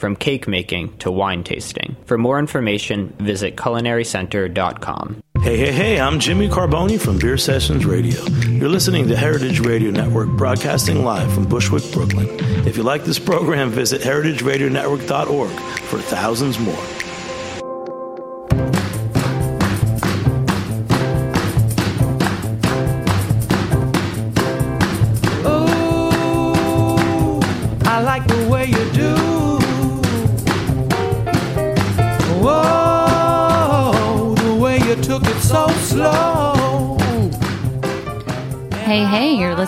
from 0.00 0.16
cake 0.16 0.48
making 0.48 0.96
to 0.98 1.10
wine 1.10 1.44
tasting. 1.44 1.94
For 2.06 2.18
more 2.18 2.38
information, 2.38 3.14
visit 3.20 3.56
culinarycenter.com. 3.56 5.22
Hey, 5.42 5.56
hey, 5.56 5.72
hey, 5.72 6.00
I'm 6.00 6.20
Jimmy 6.20 6.48
Carbone 6.48 7.00
from 7.00 7.18
Beer 7.18 7.38
Sessions 7.38 7.86
Radio. 7.86 8.22
You're 8.48 8.68
listening 8.68 9.08
to 9.08 9.16
Heritage 9.16 9.60
Radio 9.60 9.90
Network 9.90 10.28
broadcasting 10.30 11.04
live 11.04 11.32
from 11.32 11.46
Bushwick, 11.48 11.90
Brooklyn. 11.92 12.28
If 12.66 12.76
you 12.76 12.82
like 12.82 13.04
this 13.04 13.18
program, 13.18 13.70
visit 13.70 14.02
heritageradionetwork.org 14.02 15.50
for 15.50 15.98
thousands 15.98 16.58
more. 16.58 16.99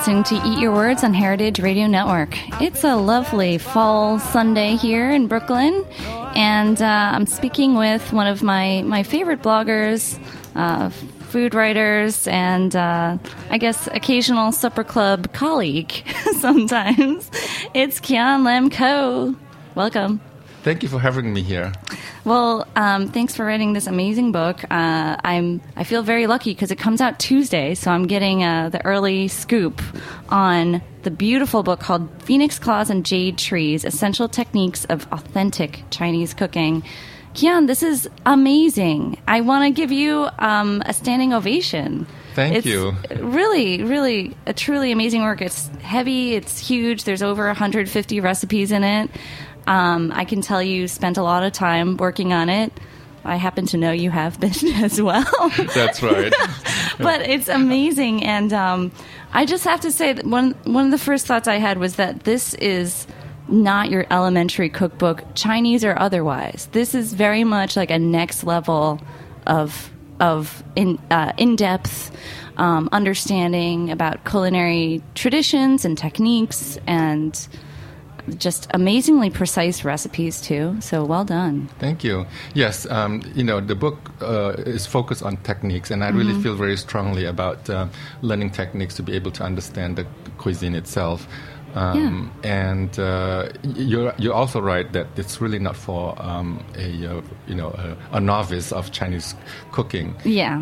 Listening 0.03 0.25
to 0.25 0.49
Eat 0.49 0.59
Your 0.59 0.73
Words 0.73 1.05
on 1.05 1.15
Heritage 1.15 1.61
Radio 1.61 1.87
Network. 1.87 2.37
It's 2.61 2.83
a 2.83 2.97
lovely 2.97 3.57
fall 3.57 4.19
Sunday 4.19 4.75
here 4.75 5.13
in 5.13 5.29
Brooklyn, 5.29 5.87
and 6.35 6.83
uh, 6.83 7.13
I'm 7.15 7.25
speaking 7.25 7.77
with 7.77 8.13
one 8.13 8.27
of 8.27 8.43
my, 8.43 8.83
my 8.83 9.05
favorite 9.05 9.43
bloggers, 9.43 10.19
uh, 10.57 10.91
food 10.91 11.55
writers, 11.55 12.27
and 12.27 12.75
uh, 12.75 13.17
I 13.51 13.59
guess 13.59 13.87
occasional 13.93 14.51
supper 14.51 14.83
club 14.83 15.33
colleague 15.35 15.93
sometimes. 16.41 17.31
It's 17.73 18.01
Kian 18.01 18.45
Lam 18.45 18.71
Kho. 18.71 19.37
Welcome. 19.77 20.21
Thank 20.63 20.85
you 20.85 20.89
for 20.89 21.01
having 21.01 21.33
me 21.33 21.43
here. 21.43 21.73
Well, 22.25 22.69
um, 22.77 23.09
thanks 23.09 23.35
for 23.35 23.45
writing 23.45 23.73
this 23.73 23.89
amazing 23.89 24.31
book. 24.31 24.63
Uh, 24.71 25.17
I'm 25.25 25.61
I 25.75 25.83
feel 25.83 26.05
very 26.05 26.29
lucky 26.29 26.55
because 26.55 26.71
it 26.71 26.79
comes 26.79 27.01
out 27.01 27.19
Tuesday, 27.19 27.75
so 27.75 27.91
I'm 27.91 28.07
getting 28.07 28.45
uh, 28.45 28.69
the 28.69 28.85
early 28.85 29.27
scoop 29.27 29.83
on 30.29 30.81
the 31.03 31.11
beautiful 31.11 31.65
book 31.65 31.81
called 31.81 32.09
Phoenix 32.23 32.61
Claws 32.61 32.91
and 32.91 33.05
Jade 33.05 33.39
Trees: 33.39 33.85
Essential 33.85 34.29
Techniques 34.29 34.85
of 34.85 35.07
Authentic 35.13 35.83
Chinese 35.91 36.33
Cooking. 36.33 36.85
Kian, 37.35 37.67
this 37.67 37.83
is 37.83 38.09
amazing. 38.25 39.21
I 39.27 39.41
want 39.41 39.65
to 39.65 39.71
give 39.71 39.91
you 39.91 40.29
um, 40.39 40.83
a 40.87 40.93
standing 40.93 41.33
ovation. 41.33 42.07
Thank 42.35 42.57
it's 42.57 42.67
you. 42.67 42.95
Really, 43.17 43.83
really 43.83 44.37
a 44.47 44.53
truly 44.53 44.93
amazing 44.93 45.23
work. 45.23 45.43
It's 45.43 45.69
heavy, 45.81 46.35
it's 46.35 46.59
huge. 46.59 47.05
There's 47.05 47.23
over 47.23 47.47
150 47.47 48.21
recipes 48.21 48.71
in 48.71 48.85
it. 48.85 49.11
Um, 49.67 50.13
I 50.15 50.25
can 50.25 50.41
tell 50.41 50.63
you 50.63 50.89
spent 50.89 51.19
a 51.19 51.23
lot 51.23 51.43
of 51.43 51.53
time 51.53 51.97
working 51.97 52.33
on 52.33 52.49
it. 52.49 52.73
I 53.25 53.37
happen 53.37 53.67
to 53.67 53.77
know 53.77 53.93
you 53.93 54.11
have 54.11 54.41
been 54.41 54.51
as 54.83 55.01
well. 55.01 55.25
That's 55.75 56.03
right. 56.03 56.33
but 56.99 57.23
it's 57.23 57.49
amazing, 57.49 58.25
and 58.25 58.53
um, 58.53 58.93
I 59.33 59.47
just 59.47 59.65
have 59.65 59.81
to 59.81 59.93
say 59.93 60.13
that 60.13 60.27
one 60.27 60.53
one 60.65 60.87
of 60.87 60.91
the 60.91 60.99
first 60.99 61.27
thoughts 61.27 61.49
I 61.49 61.57
had 61.57 61.79
was 61.79 61.97
that 61.97 62.25
this 62.25 62.55
is 62.55 63.07
not 63.49 63.91
your 63.91 64.07
elementary 64.11 64.69
cookbook, 64.69 65.23
Chinese 65.35 65.85
or 65.85 65.99
otherwise. 65.99 66.69
This 66.73 66.95
is 66.95 67.13
very 67.13 67.45
much 67.45 67.77
like 67.77 67.91
a 67.91 67.99
next 67.99 68.45
level 68.45 69.01
of 69.47 69.91
of 70.21 70.63
in 70.77 70.99
uh, 71.11 71.33
in 71.37 71.57
depth 71.57 72.11
um, 72.57 72.89
understanding 72.93 73.91
about 73.91 74.25
culinary 74.25 75.03
traditions 75.15 75.85
and 75.85 75.97
techniques 75.97 76.79
and 76.87 77.49
just 78.39 78.69
amazingly 78.75 79.31
precise 79.31 79.85
recipes 79.85 80.41
too. 80.41 80.77
So 80.81 81.05
well 81.05 81.25
done. 81.25 81.69
Thank 81.79 82.05
you. 82.05 82.27
Yes, 82.55 82.87
um, 82.87 83.23
you 83.35 83.45
know 83.45 83.61
the 83.61 83.75
book 83.75 84.11
uh, 84.21 84.55
is 84.59 84.87
focused 84.87 85.23
on 85.23 85.37
techniques, 85.39 85.91
and 85.91 86.05
I 86.05 86.11
really 86.11 86.35
feel 86.43 86.55
very 86.55 86.77
strongly 86.77 87.25
about 87.25 87.69
uh, 87.69 87.87
learning 88.23 88.51
techniques 88.51 88.95
to 88.97 89.03
be 89.03 89.13
able 89.15 89.31
to 89.33 89.45
understand 89.45 89.97
the 89.97 90.07
cuisine 90.39 90.75
itself. 90.75 91.27
Um, 91.75 92.31
And 92.45 92.99
uh, 92.99 93.49
you're 93.63 94.13
you're 94.19 94.35
also 94.35 94.61
right 94.61 94.93
that 94.93 95.07
it's 95.17 95.41
really 95.41 95.59
not 95.59 95.77
for 95.77 96.15
um, 96.21 96.63
a 96.77 96.89
uh, 97.07 97.23
you 97.47 97.55
know 97.55 97.69
a, 97.69 98.17
a 98.17 98.21
novice 98.21 98.73
of 98.73 98.93
Chinese 98.93 99.35
cooking. 99.71 100.15
Yeah. 100.25 100.61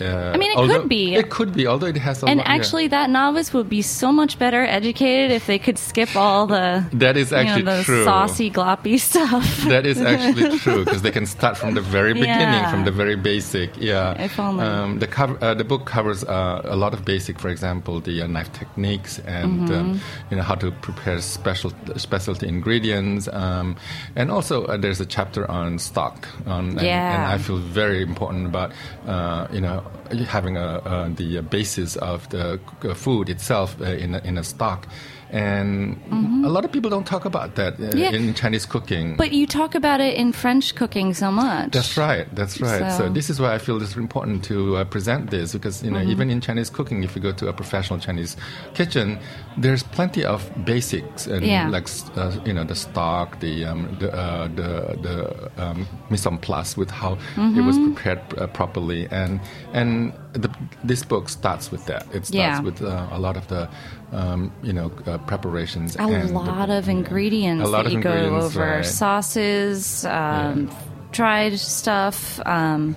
Uh, 0.00 0.32
I 0.34 0.36
mean, 0.36 0.50
it 0.52 0.56
although- 0.58 0.80
could 0.80 0.88
be. 0.88 1.14
It 1.14 1.30
could 1.30 1.52
be, 1.54 1.66
although 1.66 1.86
it 1.86 1.96
has 1.96 2.22
a 2.22 2.26
And 2.26 2.38
lot. 2.38 2.46
yeah. 2.46 2.54
actually, 2.54 2.88
that 2.88 3.10
novice 3.10 3.52
would 3.52 3.68
be 3.68 3.82
so 3.82 4.10
much 4.12 4.38
better 4.38 4.64
educated 4.64 5.30
if 5.30 5.46
they 5.46 5.58
could 5.58 5.78
skip 5.78 6.16
all 6.16 6.46
the 6.46 6.84
That 6.92 7.16
is 7.16 7.32
actually 7.32 7.60
you 7.60 7.64
know, 7.66 7.76
the 7.78 7.84
true. 7.84 8.04
saucy, 8.04 8.50
gloppy 8.50 8.98
stuff. 9.10 9.46
That 9.68 9.86
is 9.86 10.00
actually 10.00 10.58
true 10.64 10.84
because 10.84 11.02
they 11.02 11.10
can 11.10 11.26
start 11.26 11.56
from 11.56 11.74
the 11.74 11.80
very 11.80 12.14
beginning, 12.14 12.38
Yeah. 12.62 12.70
from 12.70 12.84
the 12.84 12.90
very 12.90 13.16
basic. 13.16 13.70
Yeah, 13.78 14.14
If 14.22 14.38
only. 14.40 14.64
Um, 14.64 14.98
the 14.98 15.06
cover, 15.06 15.36
uh, 15.44 15.54
the 15.54 15.64
book 15.64 15.84
covers 15.86 16.24
uh, 16.24 16.62
a 16.64 16.76
lot 16.76 16.94
of 16.94 17.04
basic, 17.04 17.38
for 17.38 17.48
example, 17.48 18.00
the 18.00 18.22
uh, 18.22 18.26
knife 18.26 18.52
techniques 18.52 19.18
and 19.26 19.68
Mm-hmm. 19.68 19.74
um, 19.74 20.00
you 20.30 20.36
know 20.36 20.42
how 20.42 20.54
to 20.56 20.70
prepare 20.70 21.20
special 21.20 21.72
specialty 21.96 22.48
ingredients, 22.48 23.28
um, 23.32 23.76
and 24.16 24.30
also 24.30 24.64
uh, 24.66 24.76
there's 24.76 25.00
a 25.00 25.06
chapter 25.06 25.48
on 25.50 25.78
stock. 25.78 26.28
On, 26.46 26.70
and, 26.78 26.80
Yeah. 26.82 27.14
and 27.14 27.32
I 27.34 27.38
feel 27.38 27.58
very 27.58 28.02
important 28.02 28.46
about 28.46 28.72
uh, 29.06 29.46
you 29.52 29.60
know 29.60 29.81
having 30.28 30.56
a, 30.56 30.60
uh, 30.84 31.08
the 31.16 31.40
basis 31.42 31.96
of 31.96 32.28
the 32.30 32.60
uh, 32.84 32.94
food 32.94 33.28
itself 33.28 33.76
uh, 33.80 33.84
in 33.84 34.14
a, 34.14 34.18
in 34.24 34.38
a 34.38 34.44
stock. 34.44 34.86
And 35.34 35.96
a 36.44 36.48
lot 36.50 36.66
of 36.66 36.72
people 36.72 36.90
don't 36.90 37.06
talk 37.06 37.24
about 37.24 37.54
that 37.54 37.74
uh, 37.74 37.76
Mm-hmm. 37.78 37.98
Yeah. 37.98 38.10
in 38.12 38.34
Chinese 38.34 38.66
cooking. 38.66 39.16
but 39.16 39.32
you 39.32 39.46
talk 39.46 39.74
about 39.74 39.98
it 40.00 40.14
in 40.14 40.30
French 40.32 40.74
cooking 40.74 41.14
so 41.14 41.30
much. 41.32 41.72
That's 41.72 41.96
right. 41.96 42.26
That's 42.36 42.60
right. 42.60 42.92
So, 42.92 43.06
So- 43.06 43.08
this 43.08 43.30
is 43.30 43.40
why 43.40 43.54
I 43.54 43.58
feel 43.58 43.80
it's 43.82 43.96
important 43.96 44.44
to 44.44 44.76
uh, 44.76 44.84
present 44.84 45.30
this 45.30 45.52
because 45.54 45.82
you 45.82 45.90
know 45.90 46.00
Mm-hmm. 46.00 46.10
even 46.10 46.30
in 46.30 46.40
Chinese 46.42 46.68
cooking, 46.68 47.02
if 47.02 47.16
you 47.16 47.22
go 47.22 47.32
to 47.32 47.48
a 47.48 47.52
professional 47.52 47.98
Chinese 47.98 48.36
kitchen, 48.74 49.18
there's 49.56 49.82
plenty 49.82 50.22
of 50.22 50.40
basics 50.66 51.26
and 51.26 51.42
Yeah. 51.46 51.68
like 51.70 51.88
uh, 52.16 52.36
you 52.44 52.52
know 52.52 52.64
the 52.64 52.74
stock, 52.76 53.40
the 53.40 53.64
um, 53.64 53.96
the 54.00 54.12
uh, 54.12 54.48
the, 54.48 54.68
the 55.06 55.16
um, 55.64 55.86
mise 56.10 56.26
en 56.26 56.36
place 56.38 56.76
with 56.76 56.90
how 56.90 57.12
it 57.56 57.64
was 57.64 57.76
Mm-hmm. 57.76 57.94
prepared 57.94 58.20
uh, 58.36 58.46
properly, 58.48 59.08
and 59.10 59.40
and 59.72 60.12
the, 60.32 60.50
this 60.84 61.02
book 61.04 61.28
starts 61.28 61.70
with 61.70 61.86
that. 61.86 62.02
It 62.14 62.26
starts 62.26 62.32
Yeah. 62.34 62.60
with 62.60 62.82
uh, 62.82 63.08
a 63.10 63.18
lot 63.18 63.36
of 63.36 63.46
the 63.48 63.68
um, 64.12 64.52
you 64.62 64.72
know 64.72 64.92
uh, 65.06 65.18
preparations. 65.18 65.96
a 65.96 66.02
and 66.02 66.28
the- 66.30 66.32
lot 66.34 66.70
of 66.70 66.88
ingredients 66.88 67.66
A 67.66 67.70
lot 67.70 67.84
that 67.84 67.86
of 67.86 67.92
you 67.92 68.00
go 68.00 68.12
over 68.40 68.60
right. 68.76 68.84
sauces, 68.86 70.04
um, 70.04 70.70
dried 71.12 71.58
stuff, 71.58 72.40
um, 72.46 72.96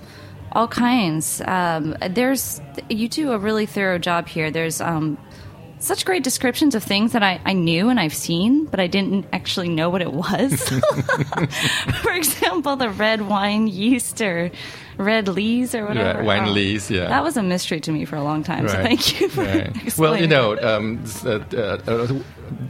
all 0.52 0.68
kinds. 0.68 1.40
Um, 1.46 1.96
there's 2.10 2.60
you 2.88 3.08
do 3.08 3.32
a 3.32 3.38
really 3.38 3.66
thorough 3.66 3.98
job 3.98 4.28
here. 4.28 4.50
There's 4.50 4.80
um, 4.80 5.16
such 5.78 6.04
great 6.06 6.24
descriptions 6.24 6.74
of 6.74 6.82
things 6.82 7.12
that 7.12 7.22
I, 7.22 7.40
I 7.44 7.52
knew 7.52 7.88
and 7.90 8.00
I've 8.00 8.14
seen, 8.14 8.64
but 8.66 8.80
I 8.80 8.86
didn't 8.86 9.26
actually 9.32 9.68
know 9.68 9.88
what 9.90 10.00
it 10.02 10.12
was. 10.12 10.52
For 12.02 12.12
example, 12.12 12.76
the 12.76 12.88
red 12.90 13.20
wine 13.28 13.66
yeast 13.68 14.20
or 14.22 14.50
red 14.98 15.28
lees 15.28 15.74
or 15.74 15.86
whatever. 15.86 16.18
Right, 16.18 16.26
wine 16.26 16.48
Oh, 16.48 16.52
lees, 16.52 16.90
yeah. 16.90 17.08
That 17.08 17.22
was 17.24 17.36
a 17.36 17.42
mystery 17.42 17.80
to 17.80 17.92
me 17.92 18.04
for 18.04 18.16
a 18.16 18.22
long 18.22 18.42
time. 18.42 18.68
So 18.68 18.74
thank 18.74 19.20
you 19.20 19.28
for 19.28 19.42
right. 19.44 19.66
explaining. 19.84 19.92
Well, 19.98 20.16
you 20.20 20.26
know, 20.26 20.58
um, 20.60 21.02
uh, 21.24 21.40
uh, 21.54 21.78
uh, 21.86 22.18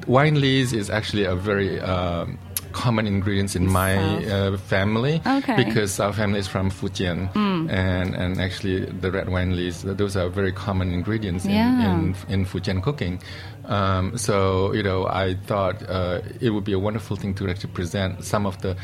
wine 0.06 0.40
lees 0.40 0.72
is 0.72 0.90
actually 0.90 1.24
a 1.24 1.34
very 1.34 1.80
um, 1.80 2.38
common 2.72 3.06
ingredient 3.06 3.56
in 3.56 3.66
my 3.66 3.96
uh, 4.26 4.56
family 4.58 5.22
Okay. 5.26 5.56
because 5.64 5.98
our 6.00 6.12
family 6.12 6.38
is 6.40 6.46
from 6.48 6.70
Fujian, 6.70 7.34
and 7.70 8.14
and 8.14 8.40
actually 8.40 8.86
the 9.00 9.10
red 9.10 9.28
wine 9.28 9.56
leaves, 9.56 9.82
those 9.82 10.16
are 10.16 10.28
very 10.28 10.52
common 10.52 10.92
ingredients 10.92 11.44
in, 11.44 11.50
Yeah. 11.52 11.94
in 12.00 12.14
in 12.28 12.44
Fujian 12.46 12.82
cooking. 12.82 13.20
Um, 13.66 14.16
so 14.16 14.72
you 14.72 14.82
know, 14.82 15.06
I 15.06 15.34
thought 15.46 15.82
uh, 15.88 16.20
it 16.40 16.50
would 16.50 16.64
be 16.64 16.72
a 16.72 16.78
wonderful 16.78 17.16
thing 17.16 17.34
to 17.34 17.48
actually 17.50 17.72
present 17.72 18.24
some 18.24 18.46
of 18.46 18.60
the 18.62 18.76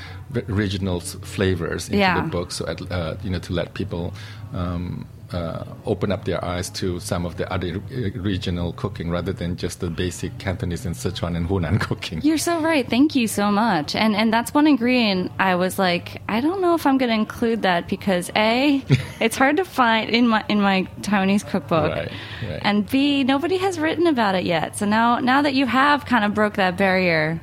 regional 0.48 1.00
flavors 1.00 1.88
into 1.88 1.98
Yeah. 1.98 2.20
the 2.22 2.28
book, 2.28 2.50
so 2.52 2.66
at, 2.66 2.80
uh, 2.90 3.14
you 3.22 3.30
know 3.30 3.38
to 3.40 3.52
let 3.52 3.74
people. 3.74 4.12
Um, 4.54 5.06
uh, 5.32 5.64
open 5.86 6.12
up 6.12 6.24
their 6.24 6.44
eyes 6.44 6.70
to 6.70 7.00
some 7.00 7.24
of 7.26 7.36
the 7.36 7.50
other 7.52 7.78
regional 8.16 8.72
cooking 8.72 9.10
rather 9.10 9.32
than 9.32 9.56
just 9.56 9.80
the 9.80 9.90
basic 9.90 10.38
Cantonese 10.38 10.86
and 10.86 10.94
Sichuan 10.94 11.36
and 11.36 11.48
Hunan 11.48 11.80
cooking. 11.88 12.20
You're 12.22 12.38
so 12.38 12.60
right. 12.60 12.88
Thank 12.88 13.14
you 13.14 13.26
so 13.28 13.50
much. 13.50 13.94
And 13.94 14.14
and 14.14 14.32
that's 14.32 14.52
one 14.54 14.66
ingredient 14.66 15.32
I 15.38 15.54
was 15.54 15.78
like, 15.78 16.22
I 16.28 16.40
don't 16.40 16.60
know 16.60 16.74
if 16.74 16.86
I'm 16.86 16.98
going 16.98 17.08
to 17.10 17.14
include 17.14 17.62
that 17.62 17.88
because 17.88 18.30
a, 18.36 18.84
it's 19.20 19.36
hard 19.36 19.56
to 19.56 19.64
find 19.64 20.10
in 20.10 20.28
my 20.28 20.44
in 20.48 20.60
my 20.60 20.86
Taiwanese 21.00 21.48
cookbook, 21.48 21.90
Right, 21.92 22.12
right. 22.48 22.60
and 22.62 22.88
b, 22.90 23.24
nobody 23.24 23.56
has 23.58 23.78
written 23.78 24.06
about 24.06 24.34
it 24.34 24.44
yet. 24.44 24.76
So 24.76 24.86
now 24.86 25.18
now 25.20 25.42
that 25.42 25.54
you 25.54 25.66
have 25.66 26.04
kind 26.06 26.24
of 26.24 26.34
broke 26.34 26.54
that 26.54 26.76
barrier, 26.76 27.40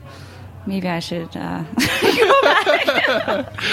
maybe 0.70 0.88
I 0.88 1.00
should. 1.00 1.36
Uh, 1.36 1.64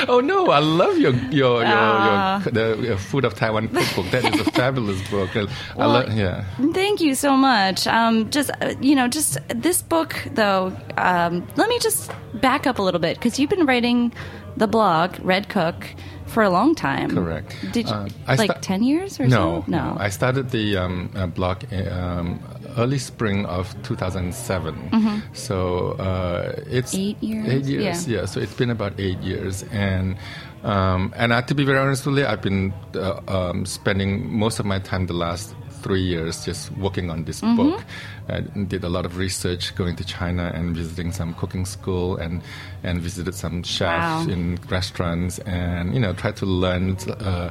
Oh 0.08 0.20
no, 0.20 0.50
I 0.50 0.58
love 0.60 0.98
your 0.98 1.12
your 1.30 1.62
your, 1.62 1.64
Ah. 1.66 2.42
your 2.44 2.52
the 2.52 2.94
uh, 2.94 2.96
food 2.96 3.24
of 3.24 3.34
Taiwan 3.34 3.68
cookbook. 3.68 4.10
That 4.10 4.24
is 4.34 4.40
a 4.40 4.50
fabulous 4.52 5.00
book. 5.10 5.36
I 5.36 5.46
Well, 5.76 5.88
love 5.90 6.12
yeah. 6.12 6.44
Thank 6.72 7.00
you 7.00 7.14
so 7.14 7.36
much. 7.36 7.86
Um, 7.86 8.30
just 8.30 8.50
uh, 8.62 8.74
you 8.80 8.94
know, 8.94 9.08
just 9.08 9.38
this 9.48 9.82
book 9.82 10.16
though. 10.34 10.72
Um, 10.96 11.46
let 11.56 11.68
me 11.68 11.78
just 11.78 12.10
back 12.40 12.66
up 12.66 12.78
a 12.78 12.82
little 12.82 13.00
bit 13.00 13.16
because 13.18 13.38
you've 13.38 13.50
been 13.50 13.66
writing 13.66 14.12
the 14.56 14.66
blog 14.66 15.16
Red 15.22 15.48
Cook 15.48 15.86
for 16.26 16.42
a 16.42 16.50
long 16.50 16.74
time. 16.74 17.10
Correct. 17.10 17.54
Did 17.72 17.88
you 17.88 17.94
I 18.26 18.34
like 18.36 18.50
sta- 18.50 18.60
ten 18.60 18.82
years 18.82 19.18
or 19.20 19.26
No, 19.26 19.62
so? 19.66 19.70
No. 19.70 19.96
I 19.98 20.08
started 20.10 20.50
the 20.50 20.76
um, 20.76 21.10
uh, 21.14 21.26
blog 21.26 21.64
uh, 21.72 21.76
um, 21.94 22.40
early 22.76 22.98
spring 22.98 23.46
of 23.46 23.74
2007. 23.82 25.22
So 25.32 25.92
uh, 25.92 26.60
it's 26.68 26.94
Mm-hmm. 26.94 27.02
Eight 27.08 27.22
years? 27.22 27.48
Eight 27.48 27.64
years, 27.64 28.08
Yeah. 28.08 28.20
yeah. 28.20 28.26
So 28.26 28.40
it's 28.40 28.54
been 28.54 28.70
about 28.70 28.98
eight 28.98 29.18
years, 29.20 29.64
and 29.72 30.16
um, 30.64 31.12
and 31.16 31.32
uh, 31.32 31.42
to 31.42 31.54
be 31.54 31.64
very 31.64 31.78
honest 31.78 32.06
with 32.06 32.18
you, 32.18 32.26
I've 32.26 32.42
been 32.42 32.72
uh, 32.94 33.20
um, 33.28 33.64
spending 33.66 34.28
most 34.32 34.58
of 34.58 34.66
my 34.66 34.78
time 34.80 35.06
the 35.06 35.14
last 35.14 35.54
three 35.82 36.02
years 36.02 36.44
just 36.44 36.70
working 36.78 37.10
on 37.10 37.24
this 37.24 37.40
Mm-hmm. 37.40 37.56
book. 37.56 37.84
I 38.28 38.40
did 38.66 38.82
a 38.84 38.88
lot 38.88 39.04
of 39.06 39.16
research, 39.18 39.74
going 39.76 39.96
to 39.96 40.04
China 40.04 40.50
and 40.54 40.74
visiting 40.76 41.12
some 41.12 41.34
cooking 41.34 41.64
school, 41.66 42.16
and 42.16 42.42
and 42.82 43.00
visited 43.00 43.34
some 43.34 43.62
chefs 43.62 44.26
Wow. 44.26 44.32
in 44.32 44.58
restaurants, 44.68 45.38
and 45.46 45.94
you 45.94 46.00
know, 46.00 46.12
tried 46.12 46.36
to 46.36 46.46
learn. 46.46 46.96
Uh, 47.20 47.50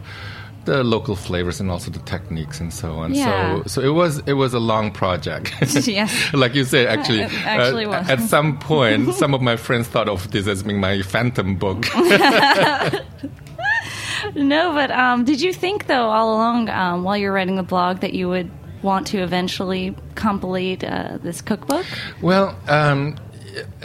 the 0.65 0.83
local 0.83 1.15
flavors 1.15 1.59
and 1.61 1.69
also 1.69 1.91
the 1.91 1.99
techniques 2.09 2.59
and 2.59 2.73
so 2.73 2.93
on. 2.93 3.13
Yeah. 3.13 3.61
So, 3.61 3.63
so 3.67 3.81
it 3.81 3.93
was 3.93 4.17
it 4.25 4.33
was 4.33 4.51
a 4.55 4.59
long 4.59 4.89
project. 4.89 5.53
Yes. 5.87 6.33
like 6.33 6.55
you 6.55 6.63
say, 6.65 6.87
actually, 6.87 7.21
actually 7.21 7.85
uh, 7.85 8.03
at 8.09 8.19
some 8.19 8.57
point, 8.71 9.13
some 9.13 9.35
of 9.35 9.43
my 9.43 9.57
friends 9.57 9.87
thought 9.87 10.09
of 10.09 10.31
this 10.31 10.47
as 10.47 10.63
being 10.63 10.79
my 10.79 11.03
phantom 11.03 11.55
book. 11.55 11.85
No, 14.55 14.73
but 14.73 14.91
um, 14.91 15.23
did 15.23 15.41
you 15.41 15.53
think 15.53 15.87
though 15.87 16.09
all 16.09 16.35
along 16.35 16.69
um, 16.69 17.03
while 17.03 17.17
you 17.17 17.27
were 17.27 17.33
writing 17.33 17.55
the 17.55 17.63
blog 17.63 18.01
that 18.01 18.13
you 18.13 18.27
would 18.27 18.51
want 18.81 19.07
to 19.07 19.19
eventually 19.19 19.95
compilate 20.15 20.83
uh, 20.83 21.17
this 21.23 21.41
cookbook? 21.41 21.85
well, 22.21 22.55
um, 22.67 23.15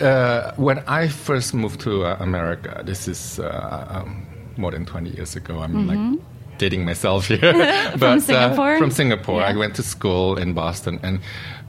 uh, 0.01 0.53
when 0.57 0.81
I 0.87 1.09
first 1.09 1.55
moved 1.55 1.81
to 1.83 2.05
uh, 2.05 2.17
America, 2.21 2.83
this 2.85 3.07
is 3.07 3.39
uh, 3.39 3.87
um, 4.03 4.27
more 4.57 4.73
than 4.73 4.85
20 4.85 5.11
years 5.11 5.37
ago. 5.37 5.61
I'm 5.61 5.87
like 5.87 6.21
dating 6.61 6.85
myself 6.85 7.27
here. 7.33 7.41
but, 7.99 8.01
Mm-hmm. 8.01 8.19
Singapore? 8.31 8.75
Uh, 8.77 8.79
from 8.79 8.91
Singapore. 8.91 9.41
I 9.43 9.55
went 9.63 9.75
to 9.77 9.83
school 9.83 10.37
in 10.43 10.53
Boston. 10.55 11.01
And 11.03 11.21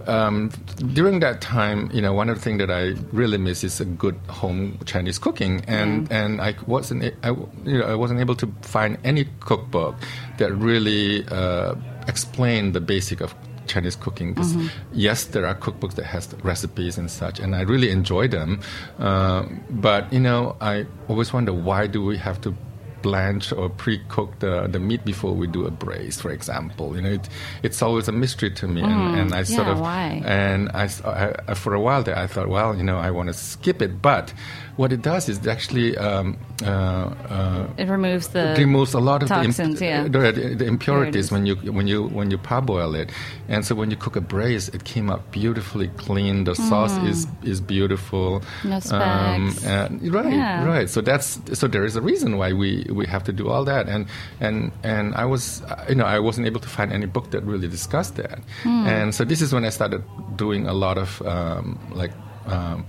um, 0.07 0.49
during 0.93 1.19
that 1.21 1.41
time, 1.41 1.89
you 1.93 2.01
know, 2.01 2.13
one 2.13 2.27
of 2.29 2.35
the 2.37 2.41
things 2.41 2.59
that 2.59 2.71
I 2.71 2.83
really 3.11 3.37
miss 3.37 3.63
is 3.63 3.79
a 3.81 3.85
good 3.85 4.17
home 4.27 4.77
Chinese 4.85 5.19
cooking. 5.19 5.63
And, 5.67 6.11
and 6.11 6.41
I 6.41 6.55
wasn't, 6.67 6.99
I, 7.23 7.29
you 7.69 7.77
know, 7.79 7.85
I 7.85 7.95
wasn't 7.95 8.19
able 8.19 8.35
to 8.43 8.47
find 8.61 8.97
any 9.03 9.25
cookbook 9.39 9.95
that 10.39 10.51
really 10.53 11.23
uh, 11.29 11.75
explained 12.07 12.73
the 12.73 12.81
basic 12.81 13.21
of 13.21 13.33
Chinese 13.67 13.95
cooking. 13.95 14.35
'Cause 14.35 14.51
yes, 14.91 15.25
there 15.31 15.45
are 15.45 15.55
cookbooks 15.55 15.95
that 15.95 16.05
has 16.05 16.27
recipes 16.43 16.97
and 16.97 17.09
such, 17.09 17.39
and 17.39 17.55
I 17.55 17.61
really 17.61 17.89
enjoy 17.91 18.27
them. 18.27 18.59
Uh, 18.99 19.43
but 19.69 20.11
you 20.11 20.19
know, 20.19 20.55
I 20.59 20.85
always 21.07 21.31
wonder 21.31 21.53
why 21.53 21.87
do 21.87 22.03
we 22.03 22.17
have 22.17 22.41
to 22.41 22.51
blanch 23.01 23.51
or 23.51 23.69
pre-cook 23.69 24.39
the, 24.39 24.67
the 24.67 24.79
meat 24.79 25.03
before 25.05 25.33
we 25.33 25.47
do 25.47 25.65
a 25.65 25.71
braise, 25.71 26.19
for 26.19 26.31
example. 26.31 26.95
You 26.95 27.01
know, 27.01 27.11
it, 27.11 27.29
it's 27.63 27.81
always 27.81 28.07
a 28.07 28.11
mystery 28.11 28.51
to 28.51 28.67
me, 28.67 28.81
and, 28.81 29.19
and 29.19 29.33
I 29.33 29.43
sort 29.43 29.67
of 29.67 29.79
why? 29.79 30.21
and 30.25 30.69
I 30.69 30.87
for 31.55 31.73
a 31.73 31.79
while 31.79 32.03
there, 32.03 32.17
I 32.17 32.27
thought, 32.27 32.49
well, 32.49 32.75
you 32.75 32.83
know, 32.83 32.97
I 32.97 33.11
want 33.11 33.27
to 33.27 33.33
skip 33.33 33.81
it, 33.81 34.01
but 34.01 34.33
what 34.77 34.91
it 34.93 35.01
does 35.01 35.29
is 35.29 35.37
it 35.37 35.47
actually 35.47 35.97
um, 35.97 36.37
uh, 36.63 36.65
uh, 36.65 37.67
It 37.77 37.87
removes 37.87 38.29
the 38.29 38.55
removes 38.57 38.93
a 38.93 38.99
lot 38.99 39.21
of 39.23 39.29
toxins, 39.29 39.79
the, 39.79 39.85
yeah. 39.85 40.03
the, 40.03 40.55
the, 40.57 40.65
impurities 40.65 41.31
when 41.31 41.45
you 41.45 41.55
when 41.55 41.87
you 41.87 42.07
when 42.07 42.31
you 42.31 42.37
parboil 42.37 42.95
it, 42.95 43.11
and 43.47 43.65
so 43.65 43.75
when 43.75 43.91
you 43.91 43.97
cook 43.97 44.15
a 44.15 44.21
braise, 44.21 44.69
it 44.69 44.83
came 44.83 45.09
out 45.09 45.31
beautifully 45.31 45.89
clean. 45.97 46.45
The 46.45 46.55
sauce 46.55 46.97
is 47.03 47.27
is 47.43 47.61
beautiful. 47.61 48.41
Mm. 48.63 48.91
No 48.91 48.97
Um, 48.97 49.55
and, 49.65 50.13
right, 50.13 50.33
Yeah. 50.33 50.65
right. 50.65 50.89
So 50.89 51.01
that's 51.01 51.39
so 51.53 51.67
there 51.67 51.85
is 51.85 51.95
a 51.95 52.01
reason 52.01 52.37
why 52.37 52.53
we, 52.53 52.85
we 52.93 53.05
have 53.07 53.23
to 53.25 53.33
do 53.33 53.49
all 53.49 53.63
that, 53.65 53.87
and 53.89 54.05
and 54.39 54.71
and 54.83 55.15
I 55.15 55.25
was 55.25 55.61
you 55.89 55.95
know 55.95 56.05
I 56.05 56.19
wasn't 56.19 56.47
able 56.47 56.59
to 56.61 56.69
find 56.69 56.91
any 56.93 57.05
book 57.05 57.31
that 57.31 57.43
really 57.43 57.67
discussed 57.67 58.15
that, 58.15 58.39
Hmm. 58.63 58.87
and 58.87 59.15
so 59.15 59.23
this 59.25 59.41
is 59.41 59.53
when 59.53 59.65
I 59.65 59.69
started 59.69 60.03
doing 60.35 60.67
a 60.67 60.73
lot 60.73 60.97
of 60.97 61.21
um, 61.25 61.77
like. 61.93 62.11
Um, 62.47 62.85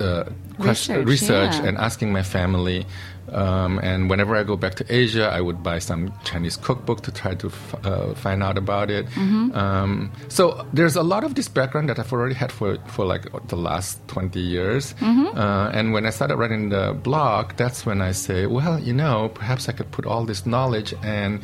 uh, 0.00 0.24
question, 0.58 1.04
Research, 1.04 1.06
research 1.06 1.54
yeah. 1.54 1.68
and 1.68 1.78
asking 1.78 2.12
my 2.12 2.22
family. 2.22 2.86
Um, 3.32 3.78
and 3.78 4.10
whenever 4.10 4.34
I 4.34 4.42
go 4.42 4.56
back 4.56 4.74
to 4.76 4.84
Asia, 4.92 5.28
I 5.28 5.40
would 5.40 5.62
buy 5.62 5.78
some 5.78 6.12
Chinese 6.24 6.56
cookbook 6.56 7.02
to 7.02 7.12
try 7.12 7.34
to 7.36 7.46
f- 7.46 7.86
uh, 7.86 8.14
find 8.14 8.42
out 8.42 8.58
about 8.58 8.90
it. 8.90 9.06
Mm-hmm. 9.06 9.54
Um, 9.54 10.12
so 10.28 10.66
there's 10.72 10.96
a 10.96 11.02
lot 11.02 11.22
of 11.22 11.36
this 11.36 11.48
background 11.48 11.88
that 11.90 11.98
I've 11.98 12.12
already 12.12 12.34
had 12.34 12.50
for 12.50 12.78
for 12.86 13.04
like 13.04 13.26
the 13.46 13.56
last 13.56 14.06
20 14.08 14.40
years. 14.40 14.94
Mm-hmm. 14.94 15.38
Uh, 15.38 15.70
and 15.70 15.92
when 15.92 16.06
I 16.06 16.10
started 16.10 16.36
writing 16.36 16.70
the 16.70 16.92
blog, 16.92 17.54
that's 17.56 17.86
when 17.86 18.00
I 18.02 18.12
say, 18.12 18.46
well, 18.46 18.78
you 18.80 18.92
know, 18.92 19.30
perhaps 19.32 19.68
I 19.68 19.72
could 19.72 19.92
put 19.92 20.06
all 20.06 20.24
this 20.24 20.44
knowledge 20.44 20.92
and 21.02 21.40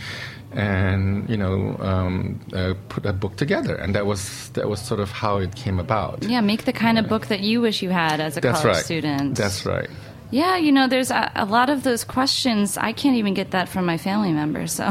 and 0.53 1.29
you 1.29 1.37
know 1.37 1.77
um, 1.81 2.41
uh, 2.55 2.75
put 2.89 3.07
a 3.07 3.13
book 3.13 3.37
together. 3.37 3.75
And 3.75 3.95
that 3.95 4.07
was 4.07 4.49
that 4.51 4.69
was 4.69 4.81
sort 4.81 5.01
of 5.01 5.11
how 5.11 5.39
it 5.39 5.55
came 5.55 5.79
about. 5.79 6.23
yeah, 6.23 6.41
make 6.41 6.65
the 6.65 6.73
kind 6.73 6.99
of 6.99 7.09
book 7.09 7.27
that 7.27 7.41
you 7.41 7.61
wish 7.61 7.83
you 7.83 7.91
had 7.91 8.21
as 8.21 8.37
a 8.37 8.41
That's 8.41 8.61
college 8.61 8.77
right. 8.77 8.85
student. 8.85 9.37
That's 9.37 9.67
right. 9.67 9.89
Yeah, 10.33 10.57
you 10.57 10.73
know, 10.73 10.89
there's 10.89 11.13
a, 11.13 11.31
a 11.37 11.45
lot 11.45 11.71
of 11.71 11.85
those 11.85 12.03
questions. 12.03 12.77
I 12.77 12.93
can't 12.93 13.17
even 13.17 13.33
get 13.33 13.53
that 13.53 13.69
from 13.69 13.87
my 13.87 13.97
family 13.97 14.33
members. 14.33 14.73
So, 14.73 14.87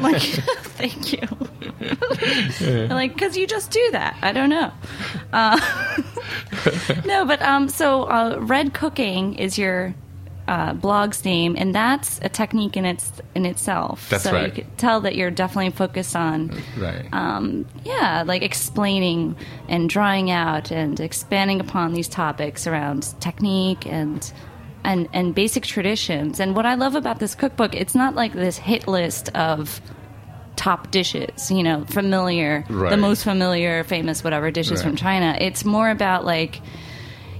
like, 0.00 0.22
thank 0.78 1.12
you. 1.12 1.26
like, 2.88 3.14
because 3.14 3.36
you 3.36 3.48
just 3.48 3.72
do 3.72 3.88
that. 3.90 4.16
I 4.22 4.30
don't 4.32 4.48
know. 4.48 4.70
Uh, 5.32 5.58
no, 7.04 7.24
but 7.24 7.42
um, 7.42 7.68
so 7.68 8.04
uh, 8.04 8.38
red 8.40 8.74
cooking 8.74 9.34
is 9.34 9.58
your 9.58 9.92
uh, 10.48 10.72
blog's 10.74 11.24
name, 11.24 11.56
and 11.58 11.74
that's 11.74 12.20
a 12.22 12.28
technique 12.28 12.76
in 12.76 12.84
its 12.84 13.12
in 13.34 13.44
itself. 13.46 14.08
That's 14.10 14.22
so 14.24 14.32
right. 14.32 14.46
you 14.46 14.52
could 14.62 14.78
tell 14.78 15.00
that 15.00 15.16
you're 15.16 15.30
definitely 15.30 15.70
focused 15.70 16.14
on 16.14 16.50
Right. 16.76 17.08
um, 17.12 17.66
yeah, 17.84 18.22
like 18.26 18.42
explaining 18.42 19.34
and 19.68 19.88
drawing 19.90 20.30
out 20.30 20.70
and 20.70 21.00
expanding 21.00 21.60
upon 21.60 21.94
these 21.94 22.06
topics 22.08 22.66
around 22.66 23.14
technique 23.20 23.86
and 23.86 24.32
and 24.84 25.08
and 25.12 25.34
basic 25.34 25.64
traditions. 25.64 26.38
And 26.38 26.54
what 26.54 26.64
I 26.64 26.74
love 26.74 26.94
about 26.94 27.18
this 27.18 27.34
cookbook, 27.34 27.74
it's 27.74 27.94
not 27.96 28.14
like 28.14 28.32
this 28.32 28.56
hit 28.56 28.86
list 28.86 29.28
of 29.36 29.80
top 30.54 30.90
dishes, 30.92 31.50
you 31.50 31.62
know, 31.62 31.84
familiar, 31.86 32.64
the 32.68 32.96
most 32.96 33.24
familiar, 33.24 33.82
famous, 33.84 34.22
whatever 34.24 34.50
dishes 34.50 34.78
Right. 34.78 34.86
from 34.88 34.96
China. 34.96 35.36
It's 35.40 35.64
more 35.64 35.90
about 35.90 36.24
like 36.24 36.60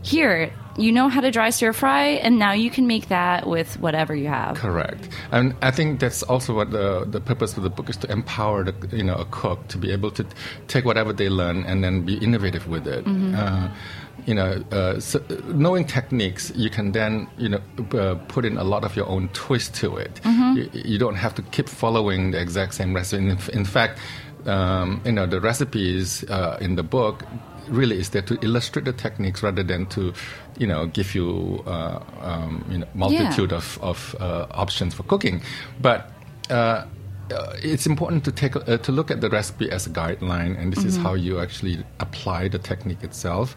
here 0.03 0.53
you 0.79 0.93
know 0.93 1.09
how 1.09 1.21
to 1.21 1.31
dry 1.31 1.51
stir 1.51 1.73
fry, 1.73 2.05
and 2.25 2.39
now 2.39 2.53
you 2.53 2.71
can 2.71 2.87
make 2.87 3.09
that 3.09 3.47
with 3.47 3.79
whatever 3.81 4.15
you 4.15 4.29
have. 4.29 4.57
Correct, 4.57 5.09
and 5.33 5.55
I 5.63 5.71
think 5.71 6.01
that's 6.01 6.23
also 6.23 6.55
what 6.55 6.71
the 6.71 7.07
the 7.07 7.21
purpose 7.21 7.57
of 7.57 7.63
the 7.63 7.71
book 7.71 7.89
is 7.89 7.97
to 7.99 8.11
empower 8.11 8.65
the 8.65 8.75
you 8.97 9.05
know 9.05 9.15
a 9.15 9.25
cook 9.27 9.69
to 9.69 9.79
be 9.79 9.91
able 9.91 10.11
to 10.13 10.27
take 10.69 10.85
whatever 10.85 11.13
they 11.13 11.29
learn 11.29 11.65
and 11.65 11.83
then 11.83 12.05
be 12.05 12.17
innovative 12.19 12.69
with 12.69 12.87
it. 12.87 13.05
Uh, 13.07 13.69
you 14.27 14.35
know, 14.35 14.65
uh, 14.73 14.99
so 14.99 15.23
knowing 15.47 15.85
techniques, 15.87 16.53
you 16.57 16.71
can 16.71 16.93
then 16.93 17.29
you 17.39 17.49
know 17.49 17.61
uh, 17.99 18.15
put 18.29 18.45
in 18.45 18.57
a 18.57 18.65
lot 18.65 18.85
of 18.85 18.97
your 18.97 19.07
own 19.09 19.29
twist 19.31 19.75
to 19.77 19.97
it. 19.97 20.21
You, 20.57 20.71
you 20.73 20.99
don't 20.99 21.17
have 21.17 21.35
to 21.37 21.43
keep 21.43 21.69
following 21.69 22.33
the 22.33 22.41
exact 22.41 22.75
same 22.75 22.95
recipe. 22.95 23.29
In, 23.29 23.39
in 23.53 23.65
fact, 23.65 24.01
um, 24.47 25.01
you 25.05 25.13
know 25.13 25.27
the 25.27 25.41
recipes 25.41 26.25
uh, 26.25 26.59
in 26.61 26.77
the 26.77 26.83
book 26.83 27.25
really 27.69 27.99
is 27.99 28.11
there 28.11 28.23
to 28.23 28.39
illustrate 28.43 28.85
the 28.85 28.93
techniques 28.93 29.43
rather 29.43 29.63
than 29.63 29.87
to 29.87 30.13
you 30.59 30.67
know 30.67 30.87
give 30.87 31.15
you 31.15 31.63
uh, 31.67 32.01
um, 32.21 32.65
you 32.71 32.79
know 32.79 32.87
multitude 32.95 33.53
of, 33.53 33.79
of 33.83 34.15
uh, 34.21 34.47
options 34.51 34.95
for 34.95 35.03
cooking 35.05 35.43
but 35.81 36.11
uh, 36.51 36.85
uh, 37.33 37.53
it's 37.63 37.87
important 37.87 38.25
to 38.25 38.33
take 38.33 38.55
a, 38.55 38.75
uh, 38.75 38.77
to 38.79 38.93
look 38.93 39.11
at 39.11 39.21
the 39.21 39.29
recipe 39.29 39.71
as 39.71 39.87
a 39.87 39.91
guideline, 39.91 40.59
and 40.59 40.73
this 40.73 40.85
is 40.85 40.97
how 40.97 41.15
you 41.15 41.41
actually 41.41 41.85
apply 41.99 42.49
the 42.49 42.59
technique 42.59 43.03
itself. 43.03 43.57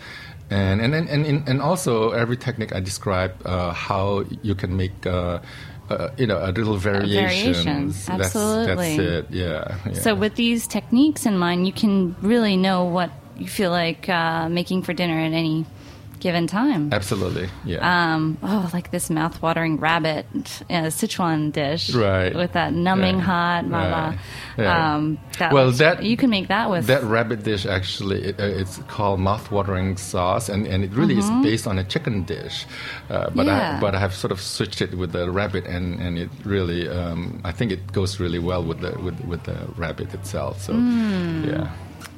And 0.49 0.81
and 0.81 0.95
and 0.95 1.07
and, 1.09 1.25
in- 1.25 1.43
and 1.45 1.61
also 1.61 2.11
every 2.11 2.37
technique 2.37 2.73
I 2.73 2.79
describe 2.79 3.35
uh, 3.45 3.71
how 3.73 4.25
you 4.41 4.55
can 4.55 4.75
make. 4.75 5.05
Uh, 5.05 5.39
uh, 5.89 6.11
you 6.19 6.27
know, 6.27 6.37
a 6.37 6.51
little 6.51 6.77
variations. 6.77 7.55
variations, 7.55 8.05
That's, 8.05 8.35
absolutely. 8.35 8.97
that's 8.97 8.99
it. 8.99 9.31
Yeah. 9.31 9.75
yeah. 9.87 9.93
So 9.93 10.13
with 10.13 10.35
these 10.35 10.67
techniques 10.67 11.25
in 11.25 11.35
mind, 11.35 11.65
you 11.65 11.73
can 11.73 12.15
really 12.21 12.55
know 12.57 12.83
what 12.83 13.09
you 13.39 13.47
feel 13.47 13.71
like 13.71 14.07
uh, 14.09 14.49
making 14.49 14.83
for 14.83 14.93
dinner 14.93 15.19
at 15.19 15.33
any 15.33 15.65
given 16.19 16.47
time. 16.47 16.91
absolutely. 16.91 17.47
Yeah. 17.63 17.79
Um, 17.79 18.37
oh, 18.43 18.69
like 18.73 18.91
this 18.91 19.09
mouth-watering 19.09 19.77
rabbit 19.77 20.25
uh, 20.69 20.91
Sichuan 20.91 21.53
dish, 21.53 21.93
Right. 21.95 22.35
With 22.35 22.51
that 22.59 22.73
numbing 22.73 23.15
Right. 23.19 23.23
hot 23.23 23.65
mala. 23.67 23.89
Right. 24.09 24.19
Yeah. 24.57 24.95
Um, 24.95 25.17
that 25.37 25.53
Well, 25.53 25.71
that- 25.71 26.03
you 26.03 26.17
can 26.17 26.29
make 26.29 26.49
that 26.49 26.69
with 26.69 26.87
That 26.87 27.03
rabbit 27.05 27.43
dish 27.43 27.65
actually, 27.65 28.19
it, 28.25 28.35
uh, 28.37 28.43
it's 28.43 28.79
called 28.89 29.21
mouth-watering 29.21 29.95
sauce, 29.95 30.49
and, 30.49 30.67
and 30.67 30.83
it 30.83 30.91
really 30.91 31.17
is 31.17 31.29
based 31.41 31.65
on 31.65 31.79
a 31.79 31.85
chicken 31.85 32.23
dish. 32.25 32.65
Uh, 33.09 33.29
but 33.33 33.45
Mm-hmm. 33.45 33.47
Yeah. 33.47 33.77
I 33.77 33.79
but 33.79 33.95
I 33.95 33.99
have 34.01 34.13
sort 34.13 34.33
of 34.33 34.41
switched 34.41 34.81
it 34.81 34.93
with 34.97 35.13
the 35.13 35.31
rabbit, 35.31 35.65
and, 35.67 36.01
and 36.01 36.17
it 36.19 36.29
really, 36.43 36.89
um, 36.89 37.39
I 37.45 37.53
think 37.53 37.71
it 37.71 37.93
goes 37.93 38.19
really 38.19 38.39
well 38.39 38.61
with 38.61 38.81
the 38.81 38.91
with, 38.99 39.17
with 39.21 39.43
the 39.43 39.55
rabbit 39.77 40.13
itself. 40.13 40.59
So 40.63 40.73
Mm. 40.73 41.47
yeah, 41.47 41.67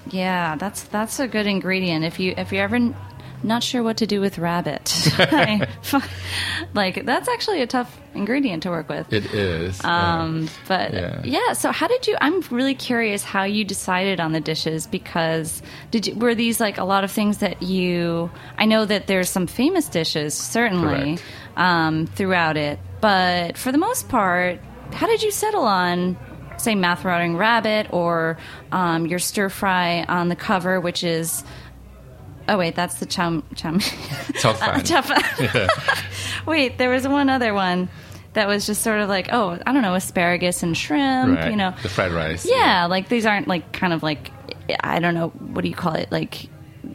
Yeah, 0.09 0.55
that's 0.55 0.83
that's 0.83 1.19
a 1.19 1.27
good 1.27 1.45
ingredient. 1.47 2.03
If 2.05 2.19
you 2.19 2.33
if 2.37 2.51
you're 2.51 2.63
ever 2.63 2.77
n- 2.77 2.95
not 3.43 3.63
sure 3.63 3.81
what 3.83 3.97
to 3.97 4.07
do 4.07 4.19
with 4.21 4.37
rabbit, 4.37 4.91
like 6.73 7.05
that's 7.05 7.27
actually 7.27 7.61
a 7.61 7.67
tough 7.67 7.99
ingredient 8.13 8.63
to 8.63 8.69
work 8.69 8.89
with. 8.89 9.11
it 9.11 9.25
is. 9.33 9.83
Um, 9.83 10.49
but 10.67 10.93
Yeah. 10.93 11.21
yeah. 11.23 11.53
so 11.53 11.71
how 11.71 11.87
did 11.87 12.07
you? 12.07 12.17
I'm 12.21 12.41
really 12.51 12.75
curious 12.75 13.23
how 13.23 13.43
you 13.43 13.63
decided 13.63 14.19
on 14.19 14.31
the 14.31 14.39
dishes 14.41 14.87
because 14.87 15.61
did 15.91 16.07
you, 16.07 16.15
were 16.15 16.35
these 16.35 16.59
like 16.59 16.77
a 16.77 16.83
lot 16.83 17.03
of 17.03 17.11
things 17.11 17.39
that 17.39 17.61
you? 17.61 18.29
I 18.57 18.65
know 18.65 18.85
that 18.85 19.07
there's 19.07 19.29
some 19.29 19.47
famous 19.47 19.87
dishes 19.87 20.33
certainly 20.33 21.17
um, 21.57 22.07
throughout 22.07 22.57
it, 22.57 22.79
but 23.01 23.57
for 23.57 23.71
the 23.71 23.77
most 23.77 24.09
part, 24.09 24.59
how 24.93 25.07
did 25.07 25.21
you 25.23 25.31
settle 25.31 25.63
on? 25.63 26.17
Say 26.61 26.75
mouth 26.75 27.03
watering 27.03 27.37
rabbit 27.37 27.87
or 27.91 28.37
um, 28.71 29.07
your 29.07 29.19
stir 29.19 29.49
fry 29.49 30.03
on 30.07 30.29
the 30.29 30.35
cover, 30.35 30.79
which 30.79 31.03
is 31.03 31.43
oh 32.47 32.57
wait, 32.57 32.75
that's 32.75 32.95
the 32.95 33.05
chum 33.05 33.43
chum 33.55 33.79
Tough 34.39 34.59
fan. 34.59 34.83
tough. 34.83 36.45
Wait, 36.45 36.77
there 36.77 36.89
was 36.89 37.07
one 37.07 37.29
other 37.29 37.53
one 37.53 37.89
that 38.33 38.47
was 38.47 38.65
just 38.65 38.81
sort 38.81 39.01
of 39.01 39.09
like, 39.09 39.29
oh, 39.31 39.59
I 39.65 39.73
don't 39.73 39.81
know, 39.81 39.95
asparagus 39.95 40.63
and 40.63 40.77
shrimp, 40.77 41.37
right. 41.37 41.51
you 41.51 41.57
know. 41.57 41.73
the 41.83 41.89
fried 41.89 42.11
rice. 42.11 42.45
Yeah, 42.45 42.85
like 42.85 43.09
these 43.09 43.25
aren't 43.25 43.47
like 43.47 43.71
kind 43.73 43.93
of 43.93 44.03
like 44.03 44.31
I 44.83 44.99
don't 44.99 45.13
know, 45.13 45.29
what 45.29 45.61
do 45.63 45.69
you 45.69 45.75
call 45.75 45.93
it? 45.95 46.11
Like 46.11 46.47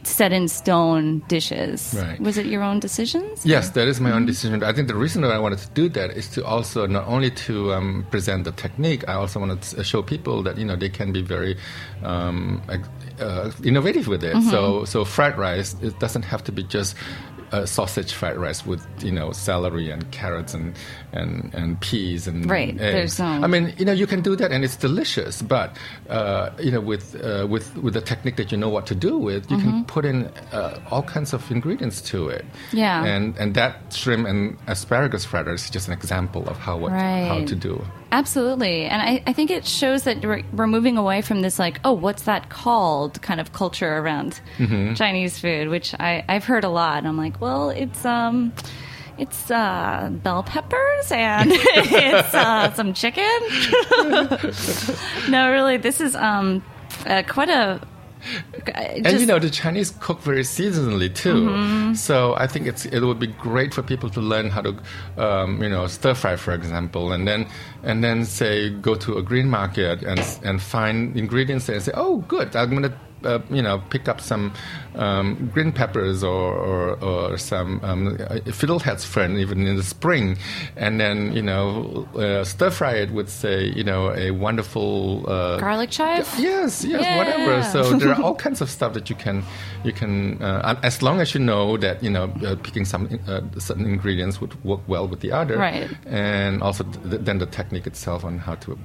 set 0.03 0.31
in 0.31 0.47
stone 0.47 1.19
dishes. 1.27 1.93
Right. 1.97 2.19
Was 2.19 2.37
it 2.37 2.45
your 2.45 2.63
own 2.63 2.79
decisions? 2.79 3.45
Yes, 3.45 3.69
that 3.71 3.87
is 3.87 3.99
my 3.99 4.09
Mm-hmm. 4.09 4.17
own 4.17 4.25
decision. 4.25 4.63
I 4.63 4.73
think 4.73 4.87
the 4.87 4.95
reason 4.95 5.21
that 5.23 5.31
I 5.31 5.39
wanted 5.39 5.59
to 5.59 5.69
do 5.73 5.89
that 5.89 6.11
is 6.11 6.27
to 6.29 6.45
also 6.45 6.87
not 6.87 7.07
only 7.07 7.31
to 7.47 7.73
um, 7.73 8.05
present 8.11 8.43
the 8.43 8.51
technique, 8.51 9.03
I 9.07 9.13
also 9.13 9.39
wanted 9.39 9.61
to 9.61 9.83
show 9.83 10.01
people 10.01 10.43
that 10.43 10.57
you 10.57 10.65
know 10.65 10.75
they 10.75 10.89
can 10.89 11.11
be 11.11 11.21
very 11.21 11.57
um, 12.03 12.61
uh, 13.19 13.51
innovative 13.63 14.07
with 14.07 14.23
it. 14.23 14.35
Mm-hmm. 14.35 14.49
So, 14.49 14.85
so 14.85 15.05
fried 15.05 15.37
rice 15.37 15.75
it 15.81 15.99
doesn't 15.99 16.23
have 16.23 16.43
to 16.45 16.51
be 16.51 16.63
just 16.63 16.95
uh, 17.51 17.65
sausage 17.65 18.13
fried 18.13 18.37
rice 18.37 18.65
with 18.65 18.85
you 19.03 19.11
know 19.11 19.31
celery 19.31 19.89
and 19.91 20.09
carrots 20.11 20.53
and 20.53 20.75
and, 21.13 21.53
and 21.53 21.79
peas 21.81 22.27
and 22.27 22.49
Right, 22.49 22.69
eggs. 22.69 22.79
there's 22.79 23.19
no- 23.19 23.43
I 23.43 23.47
mean, 23.47 23.73
you 23.77 23.85
know, 23.85 23.93
you 23.93 24.05
can 24.05 24.21
do 24.21 24.35
that 24.35 24.51
and 24.51 24.63
it's 24.63 24.75
delicious. 24.75 25.41
But 25.41 25.77
uh, 26.09 26.49
you 26.59 26.71
know, 26.71 26.81
with 26.81 27.15
uh, 27.23 27.47
with 27.49 27.75
with 27.77 27.93
the 27.93 28.01
technique 28.01 28.35
that 28.37 28.51
you 28.51 28.57
know 28.57 28.69
what 28.69 28.85
to 28.87 28.95
do 28.95 29.17
with, 29.17 29.49
you 29.49 29.57
can 29.57 29.85
put 29.85 30.05
in 30.05 30.25
uh, 30.51 30.79
all 30.91 31.03
kinds 31.03 31.33
of 31.33 31.49
ingredients 31.51 32.01
to 32.11 32.27
it. 32.29 32.45
Mm-hmm. 32.45 32.77
Yeah. 32.77 33.03
And 33.05 33.37
and 33.37 33.55
that 33.55 33.93
shrimp 33.93 34.27
and 34.27 34.57
asparagus 34.67 35.25
fried 35.25 35.47
rice 35.47 35.65
is 35.65 35.69
just 35.69 35.87
an 35.87 35.93
example 35.93 36.47
of 36.49 36.57
how 36.57 36.77
what 36.77 36.91
how 36.91 37.43
to 37.45 37.55
do. 37.55 37.81
Absolutely. 38.17 38.85
And 38.85 38.99
I, 38.99 39.21
I 39.27 39.33
think 39.33 39.51
it 39.51 39.63
shows 39.63 40.03
that 40.03 40.25
we're, 40.25 40.41
we're 40.51 40.65
moving 40.65 40.97
away 40.97 41.21
from 41.21 41.41
this, 41.41 41.59
like, 41.59 41.79
oh, 41.83 41.93
what's 41.93 42.23
that 42.23 42.49
called 42.49 43.21
kind 43.21 43.39
of 43.39 43.53
culture 43.53 43.97
around 43.97 44.41
Mm-hmm. 44.57 44.95
Chinese 44.95 45.37
food, 45.37 45.67
which 45.69 45.93
I, 45.99 46.25
I've 46.27 46.43
heard 46.43 46.63
a 46.63 46.69
lot. 46.69 47.05
I'm 47.05 47.15
like, 47.15 47.39
well, 47.39 47.69
it's, 47.69 48.03
um, 48.05 48.53
it's 49.19 49.51
uh, 49.51 50.09
bell 50.23 50.41
peppers 50.41 51.11
and 51.11 51.51
it's 51.53 52.33
uh, 52.33 52.73
some 52.73 52.93
chicken. 52.95 53.23
no, 55.31 55.51
really, 55.51 55.77
this 55.77 56.01
is 56.01 56.15
um, 56.15 56.63
uh, 57.05 57.21
quite 57.27 57.49
a. 57.49 57.79
And 58.73 59.03
just- 59.03 59.19
you 59.19 59.25
know 59.25 59.39
the 59.39 59.49
Chinese 59.49 59.91
cook 59.99 60.21
very 60.21 60.43
seasonally 60.43 61.13
too, 61.13 61.47
Mm-hmm. 61.49 61.93
so 61.93 62.33
I 62.35 62.47
think 62.47 62.67
it's 62.67 62.85
it 62.85 63.01
would 63.01 63.19
be 63.19 63.27
great 63.27 63.73
for 63.73 63.81
people 63.83 64.09
to 64.11 64.21
learn 64.21 64.49
how 64.49 64.61
to, 64.61 64.75
um, 65.17 65.61
you 65.63 65.69
know, 65.69 65.87
stir 65.87 66.13
fry, 66.13 66.35
for 66.35 66.53
example, 66.53 67.11
and 67.13 67.27
then 67.27 67.45
and 67.83 68.03
then 68.03 68.25
say 68.25 68.69
go 68.69 68.95
to 68.95 69.17
a 69.17 69.21
green 69.23 69.49
market 69.49 70.01
and 70.03 70.19
and 70.43 70.61
find 70.61 71.15
ingredients 71.17 71.65
there 71.67 71.75
and 71.75 71.83
say, 71.85 71.91
oh, 71.95 72.17
good, 72.27 72.55
I'm 72.55 72.71
gonna. 72.73 72.93
Uh, 73.27 73.39
you 73.49 73.61
know, 73.61 73.79
pick 73.89 74.07
up 74.07 74.21
some 74.21 74.53
um, 74.95 75.51
green 75.53 75.71
peppers 75.73 76.23
or, 76.23 76.53
or, 76.53 77.03
or 77.03 77.37
some 77.37 77.79
um, 77.83 78.17
fiddlehead's 78.59 79.03
friend 79.03 79.37
even 79.37 79.67
in 79.67 79.75
the 79.75 79.83
spring, 79.83 80.37
and 80.77 80.99
then 80.99 81.33
you 81.33 81.41
know 81.41 82.07
uh, 82.15 82.43
stir 82.45 82.71
fry 82.71 82.93
it 83.03 83.11
with 83.11 83.29
say 83.29 83.65
you 83.75 83.83
know 83.83 84.11
a 84.15 84.31
wonderful 84.31 85.25
uh, 85.29 85.59
Garlic 85.59 85.89
chive? 85.91 86.27
Yes, 86.39 86.85
yes, 86.85 87.01
Yeah. 87.01 87.17
whatever. 87.17 87.63
So 87.63 87.97
there 87.99 88.13
are 88.13 88.21
all 88.21 88.35
kinds 88.35 88.61
of 88.61 88.69
stuff 88.69 88.93
that 88.93 89.09
you 89.09 89.15
can, 89.15 89.43
you 89.83 89.91
can, 89.91 90.41
uh, 90.41 90.79
as 90.83 91.01
long 91.01 91.19
as 91.19 91.33
you 91.35 91.41
know 91.41 91.75
that 91.77 92.01
you 92.01 92.09
know 92.09 92.31
uh, 92.45 92.55
picking 92.63 92.85
some 92.85 93.03
uh, 93.27 93.41
certain 93.59 93.85
ingredients 93.85 94.39
would 94.41 94.53
work 94.63 94.81
well 94.87 95.05
with 95.07 95.19
the 95.19 95.31
other, 95.33 95.57
Right. 95.57 95.89
And 96.05 96.63
also 96.63 96.83
th- 96.85 97.21
then 97.27 97.37
the 97.39 97.45
technique 97.59 97.87
itself 97.87 98.23
on 98.23 98.37
how 98.39 98.55
to 98.63 98.77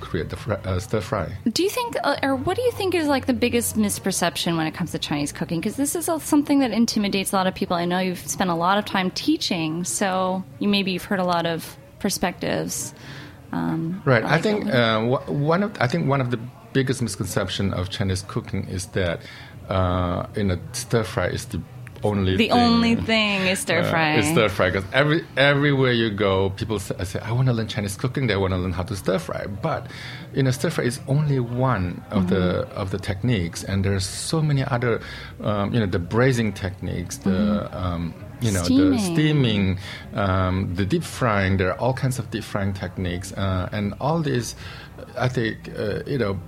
create 0.00 0.30
the 0.30 0.36
fr- 0.36 0.60
uh, 0.64 0.78
stir 0.80 1.00
fry. 1.00 1.26
Do 1.52 1.62
you 1.62 1.70
think, 1.70 1.96
uh, 2.04 2.16
or 2.22 2.34
what 2.36 2.56
do 2.56 2.62
you 2.62 2.72
think 2.72 2.94
is 2.94 3.06
like 3.08 3.26
the 3.26 3.32
biggest 3.34 3.57
misperception 3.74 4.56
when 4.56 4.66
it 4.66 4.74
comes 4.74 4.92
to 4.92 4.98
Chinese 4.98 5.32
cooking? 5.32 5.60
Because 5.60 5.76
this 5.76 5.94
is 5.94 6.08
a- 6.08 6.20
something 6.20 6.58
that 6.60 6.70
intimidates 6.70 7.32
a 7.32 7.36
lot 7.36 7.46
of 7.46 7.54
people. 7.54 7.76
I 7.76 7.84
know 7.84 7.98
you've 7.98 8.18
spent 8.26 8.50
a 8.50 8.54
lot 8.54 8.78
of 8.78 8.84
time 8.84 9.10
teaching, 9.10 9.84
so 9.84 10.42
you 10.58 10.68
maybe 10.68 10.92
you've 10.92 11.04
heard 11.04 11.20
a 11.20 11.24
lot 11.24 11.46
of 11.46 11.76
perspectives. 11.98 12.94
Um, 13.52 14.02
Right. 14.04 14.24
I 14.24 14.40
think 14.40 14.66
uh, 14.68 15.00
one 15.26 15.62
of 15.62 15.76
I 15.80 15.86
think 15.88 16.08
one 16.08 16.20
of 16.20 16.30
the 16.30 16.38
biggest 16.72 17.00
misconception 17.02 17.72
of 17.72 17.88
Chinese 17.90 18.22
cooking 18.28 18.66
is 18.68 18.86
that 18.88 19.20
uh, 19.68 20.26
in 20.36 20.50
a 20.50 20.58
stir 20.72 21.02
fry 21.04 21.26
is 21.28 21.46
the 21.46 21.60
only 22.02 22.36
the 22.36 22.48
thing. 22.48 22.52
only 22.52 22.94
thing 22.94 23.46
is 23.46 23.58
stir 23.58 23.80
Uh, 23.80 23.90
fry. 23.90 24.14
it's 24.14 24.28
stir 24.28 24.48
fry 24.48 24.70
because 24.70 24.84
every 24.92 25.24
everywhere 25.36 25.92
you 25.92 26.10
go, 26.10 26.50
people 26.50 26.78
say, 26.78 27.18
I 27.20 27.32
want 27.32 27.46
to 27.48 27.52
learn 27.52 27.66
Chinese 27.68 27.96
cooking. 27.96 28.26
They 28.28 28.36
want 28.36 28.52
to 28.52 28.58
learn 28.58 28.72
how 28.72 28.84
to 28.84 28.96
stir 28.96 29.18
fry, 29.18 29.46
but 29.46 29.86
you 30.34 30.42
know, 30.42 30.50
stir 30.50 30.70
fry 30.70 30.84
is 30.84 31.00
only 31.08 31.40
one 31.40 32.02
of 32.10 32.28
the 32.28 32.38
Mm-hmm. 32.38 32.80
of 32.80 32.90
the 32.90 32.98
techniques, 32.98 33.64
and 33.64 33.84
there's 33.84 34.06
so 34.06 34.40
many 34.40 34.62
other, 34.64 35.00
um, 35.42 35.72
you 35.74 35.80
know, 35.80 35.86
the 35.86 35.98
braising 35.98 36.52
techniques, 36.52 37.18
the 37.18 37.68
um, 37.76 38.14
you 38.40 38.52
know, 38.52 38.62
the 38.62 38.74
Mm-hmm. 38.74 38.98
Steaming. 38.98 39.78
steaming, 39.78 39.78
um, 40.14 40.74
the 40.74 40.84
deep 40.86 41.02
frying. 41.02 41.56
There 41.58 41.68
are 41.72 41.78
all 41.80 41.92
kinds 41.94 42.18
of 42.20 42.30
deep 42.30 42.44
frying 42.44 42.72
techniques, 42.72 43.32
uh, 43.32 43.68
and 43.72 43.94
all 44.00 44.20
these, 44.22 44.54
I 45.18 45.28
think, 45.28 45.56
uh, 45.76 46.02
you 46.06 46.18
know, 46.18 46.38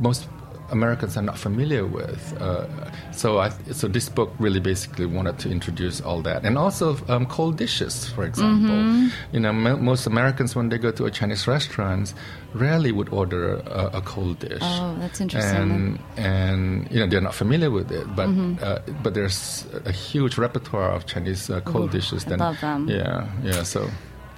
most 0.00 0.26
Americans 0.70 1.16
are 1.16 1.22
not 1.22 1.38
familiar 1.38 1.86
with. 1.86 2.36
Uh, 2.40 2.66
so, 3.12 3.38
I, 3.38 3.50
so 3.72 3.88
this 3.88 4.08
book 4.08 4.32
really 4.38 4.60
basically 4.60 5.06
wanted 5.06 5.38
to 5.40 5.50
introduce 5.50 6.00
all 6.00 6.22
that, 6.22 6.44
and 6.44 6.56
also 6.58 6.96
um, 7.08 7.26
cold 7.26 7.56
dishes, 7.56 8.08
for 8.08 8.24
example. 8.24 8.74
Mm-hmm. 8.74 9.08
You 9.34 9.40
know, 9.40 9.50
m- 9.50 9.84
most 9.84 10.06
Americans 10.06 10.54
when 10.56 10.68
they 10.68 10.78
go 10.78 10.90
to 10.92 11.04
a 11.06 11.10
Chinese 11.10 11.46
restaurant, 11.46 12.14
rarely 12.54 12.92
would 12.92 13.08
order 13.10 13.56
a, 13.66 13.90
a 13.94 14.00
cold 14.02 14.38
dish. 14.40 14.58
Oh, 14.62 14.96
that's 15.00 15.20
interesting. 15.20 15.56
And 15.56 15.98
and 16.16 16.90
you 16.90 17.00
know 17.00 17.06
they're 17.06 17.20
not 17.20 17.34
familiar 17.34 17.70
with 17.70 17.90
it, 17.92 18.06
but 18.14 18.28
Mm-hmm. 18.28 18.62
uh, 18.62 18.78
but 19.02 19.14
there's 19.14 19.66
a 19.84 19.92
huge 19.92 20.36
repertoire 20.38 20.90
of 20.90 21.06
Chinese 21.06 21.48
uh, 21.50 21.60
cold 21.60 21.90
dishes. 21.92 22.24
Then 22.24 22.38
love 22.38 22.60
them. 22.60 22.88
Yeah, 22.88 23.28
yeah. 23.42 23.62
So 23.62 23.88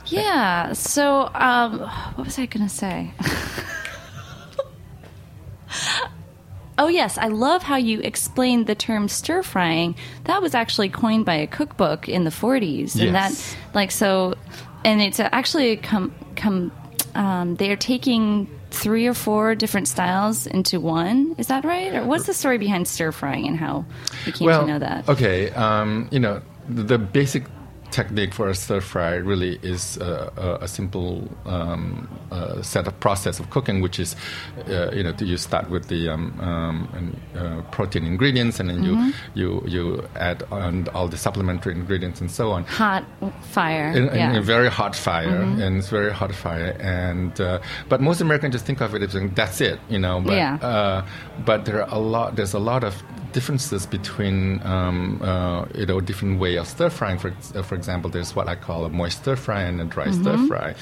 Yeah. 0.06 0.73
So, 0.73 1.28
um, 1.35 1.80
what 2.16 2.25
was 2.26 2.38
I 2.38 2.47
going 2.47 2.66
to 2.66 2.75
say? 2.75 3.12
oh, 6.78 6.88
yes. 6.88 7.18
I 7.18 7.28
love 7.28 7.62
how 7.62 7.76
you 7.76 8.00
explained 8.00 8.66
the 8.66 8.75
term 8.75 9.08
stir 9.08 9.42
frying. 9.42 9.94
That 10.25 10.40
was 10.42 10.54
actually 10.54 10.88
coined 10.88 11.25
by 11.25 11.35
a 11.35 11.47
cookbook 11.47 12.08
in 12.08 12.25
the 12.25 12.30
40s. 12.30 13.00
And 13.00 13.14
that, 13.14 13.56
like, 13.75 13.90
so, 13.90 14.35
and 14.85 15.00
it's 15.00 15.20
actually 15.20 15.76
come, 15.76 16.14
come, 16.37 16.73
um, 17.14 17.56
they're 17.56 17.76
taking 17.76 18.49
three 18.70 19.06
or 19.06 19.14
four 19.14 19.54
different 19.54 19.88
styles 19.88 20.47
into 20.47 20.80
one. 20.80 21.35
Is 21.38 21.49
that 21.49 21.64
right? 21.64 21.94
Or 21.94 22.04
what's 22.04 22.26
the 22.26 22.35
story 22.35 22.58
behind 22.58 22.87
stir 22.87 23.12
frying 23.12 23.47
and 23.47 23.56
how 23.56 23.85
you 24.26 24.32
came 24.32 24.47
well, 24.47 24.62
to 24.62 24.66
know 24.66 24.78
that? 24.78 25.08
okay. 25.08 25.50
Um, 25.50 26.08
you 26.11 26.20
know, 26.20 26.42
the 26.68 26.99
basic 26.99 27.44
technique 27.90 28.35
for 28.35 28.49
a 28.49 28.54
stir 28.54 28.80
fry 28.80 29.14
really 29.14 29.59
is 29.62 29.99
uh, 29.99 30.30
a, 30.37 30.64
a 30.64 30.68
simple 30.68 31.28
um, 31.47 32.09
uh, 32.30 32.62
set 32.62 32.87
of 32.87 32.99
process 33.00 33.40
of 33.40 33.50
cooking, 33.50 33.80
which 33.80 33.99
is, 33.99 34.14
uh, 34.68 34.90
you 34.92 35.02
know, 35.02 35.12
you 35.18 35.37
start 35.37 35.71
with 35.71 35.88
the 35.88 36.09
um, 36.09 36.38
um, 36.40 36.88
and, 36.95 37.16
uh, 37.37 37.62
protein 37.71 38.04
ingredients, 38.04 38.61
and 38.61 38.68
then 38.71 38.78
Mm-hmm. 38.78 39.11
you 39.35 39.62
you 39.66 39.88
you 39.97 40.09
add 40.16 40.42
on 40.50 40.87
all 40.95 41.09
the 41.09 41.16
supplementary 41.16 41.75
ingredients 41.75 42.21
and 42.21 42.30
so 42.30 42.50
on. 42.52 42.64
Hot 42.64 43.04
fire. 43.42 43.88
in, 43.97 44.09
in 44.09 44.37
a 44.37 44.42
very 44.42 44.68
hot 44.71 44.95
fire, 44.95 45.28
Mm-hmm. 45.45 45.62
and 45.62 45.76
it's 45.78 45.88
very 45.90 46.12
hot 46.12 46.35
fire, 46.35 46.76
and 46.80 47.40
uh, 47.40 47.59
but 47.88 48.00
most 48.00 48.21
Americans 48.21 48.52
just 48.54 48.66
think 48.66 48.80
of 48.80 48.95
it 48.95 49.02
as 49.02 49.12
saying, 49.12 49.33
that's 49.35 49.61
it, 49.61 49.78
you 49.88 49.99
know. 49.99 50.21
But 50.21 50.35
Yeah. 50.35 50.54
uh, 50.62 51.07
but 51.45 51.64
there 51.64 51.83
are 51.83 51.88
a 51.95 51.99
lot. 51.99 52.37
There's 52.37 52.54
a 52.54 52.59
lot 52.73 52.85
of 52.85 52.95
differences 53.33 53.85
between 53.87 54.61
um, 54.64 55.21
uh, 55.23 55.66
you 55.75 55.87
know 55.87 56.00
different 56.00 56.38
way 56.40 56.57
of 56.57 56.66
stir 56.66 56.90
frying. 56.90 57.18
For 57.18 57.30
for 57.62 57.75
example, 57.78 58.11
there's 58.11 58.35
what 58.37 58.47
I 58.49 58.56
call 58.66 58.85
a 58.85 58.90
moist 58.90 59.16
stir 59.23 59.37
fry 59.37 59.62
and 59.62 59.80
a 59.80 59.85
dry 59.85 60.11
stir 60.11 60.37
Mm-hmm. 60.37 60.47
fry. 60.52 60.75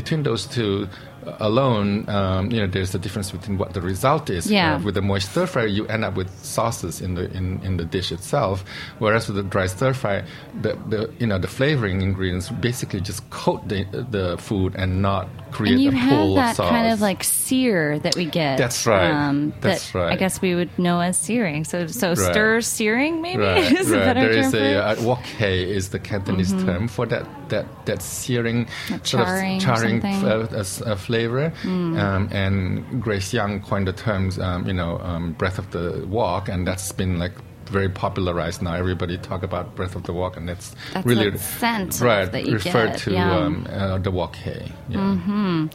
Between 0.00 0.22
those 0.22 0.46
two. 0.46 0.88
Uh, 1.26 1.36
Alone, 1.40 2.08
um, 2.08 2.50
you 2.50 2.60
know, 2.60 2.66
there's 2.66 2.94
a 2.94 2.98
difference 2.98 3.30
between 3.30 3.58
what 3.58 3.72
the 3.74 3.80
result 3.80 4.30
is. 4.30 4.50
Yeah. 4.50 4.76
Uh, 4.76 4.80
with 4.82 4.94
the 4.94 5.02
moist 5.02 5.30
stir 5.32 5.46
fry, 5.46 5.64
you 5.66 5.86
end 5.88 6.04
up 6.04 6.14
with 6.14 6.28
sauces 6.44 7.00
in 7.00 7.14
the 7.14 7.30
in, 7.32 7.60
in 7.62 7.76
the 7.76 7.84
dish 7.84 8.10
itself, 8.12 8.64
whereas 8.98 9.26
with 9.28 9.36
the 9.36 9.42
dry 9.42 9.66
stir 9.66 9.92
fry, 9.92 10.22
the, 10.62 10.74
the 10.88 11.12
you 11.18 11.26
know 11.26 11.38
the 11.38 11.48
flavoring 11.48 12.02
ingredients 12.02 12.48
basically 12.50 13.00
just 13.00 13.28
coat 13.30 13.66
the 13.68 13.84
the 14.10 14.36
food 14.38 14.74
and 14.76 15.02
not 15.02 15.28
create 15.52 15.72
and 15.74 15.82
you 15.82 15.90
a 15.90 15.94
have 15.94 16.10
pool 16.10 16.34
that 16.36 16.50
of 16.50 16.56
sauce. 16.56 16.70
kind 16.70 16.92
of 16.92 17.00
like 17.00 17.24
sear 17.24 17.98
that 18.00 18.14
we 18.16 18.24
get. 18.24 18.52
um, 18.52 18.56
That's 18.58 18.86
right. 18.86 19.52
That's 19.60 19.90
that 19.92 19.98
right. 19.98 20.12
I 20.12 20.16
guess 20.16 20.40
we 20.40 20.54
would 20.54 20.70
know 20.78 21.00
as 21.00 21.16
searing. 21.18 21.64
So, 21.64 21.86
so 21.88 22.08
Right. 22.10 22.18
stir 22.18 22.60
searing, 22.60 23.20
maybe 23.22 23.42
Right, 23.42 23.72
is 23.80 23.90
a 23.90 23.96
better 23.96 24.20
There 24.20 24.32
term 24.34 24.44
is 24.44 24.50
for 24.52 24.58
a 24.58 24.74
uh, 24.76 25.02
wok 25.02 25.24
hei 25.38 25.58
is 25.64 25.88
the 25.90 25.98
Cantonese 25.98 26.52
term 26.64 26.86
for 26.88 27.06
that 27.06 27.26
that 27.50 27.66
that 27.86 28.00
searing 28.02 28.68
That 28.88 29.06
sort 29.06 29.26
charring 29.26 29.56
of 29.56 29.62
charring 29.62 30.00
something. 30.00 30.28
F- 30.54 30.82
uh, 30.82 30.92
flavor. 31.10 31.52
Um, 31.98 32.28
and 32.30 33.02
Grace 33.02 33.32
Young 33.32 33.60
coined 33.60 33.88
the 33.88 33.92
terms, 33.92 34.38
um, 34.38 34.66
you 34.66 34.72
know, 34.72 34.98
um, 35.00 35.32
breath 35.32 35.58
of 35.58 35.70
the 35.70 36.06
wok, 36.06 36.48
and 36.48 36.66
that's 36.66 36.92
been 36.92 37.18
like 37.18 37.32
very 37.66 37.88
popularized 37.88 38.62
now. 38.62 38.74
Everybody 38.74 39.18
talk 39.18 39.42
about 39.42 39.74
breath 39.76 39.96
of 39.96 40.02
the 40.04 40.12
wok, 40.12 40.36
and 40.36 40.48
that's, 40.48 40.74
That's 40.92 41.06
really 41.06 41.36
scent 41.38 42.00
right 42.00 42.30
that 42.30 42.46
you 42.46 42.54
referred 42.54 42.92
get, 42.92 42.98
to 42.98 43.12
yeah. 43.12 43.36
um, 43.36 43.66
uh, 43.70 43.98
the 43.98 44.10
wok 44.10 44.36
hei. 44.36 44.70
Yeah. 44.88 45.68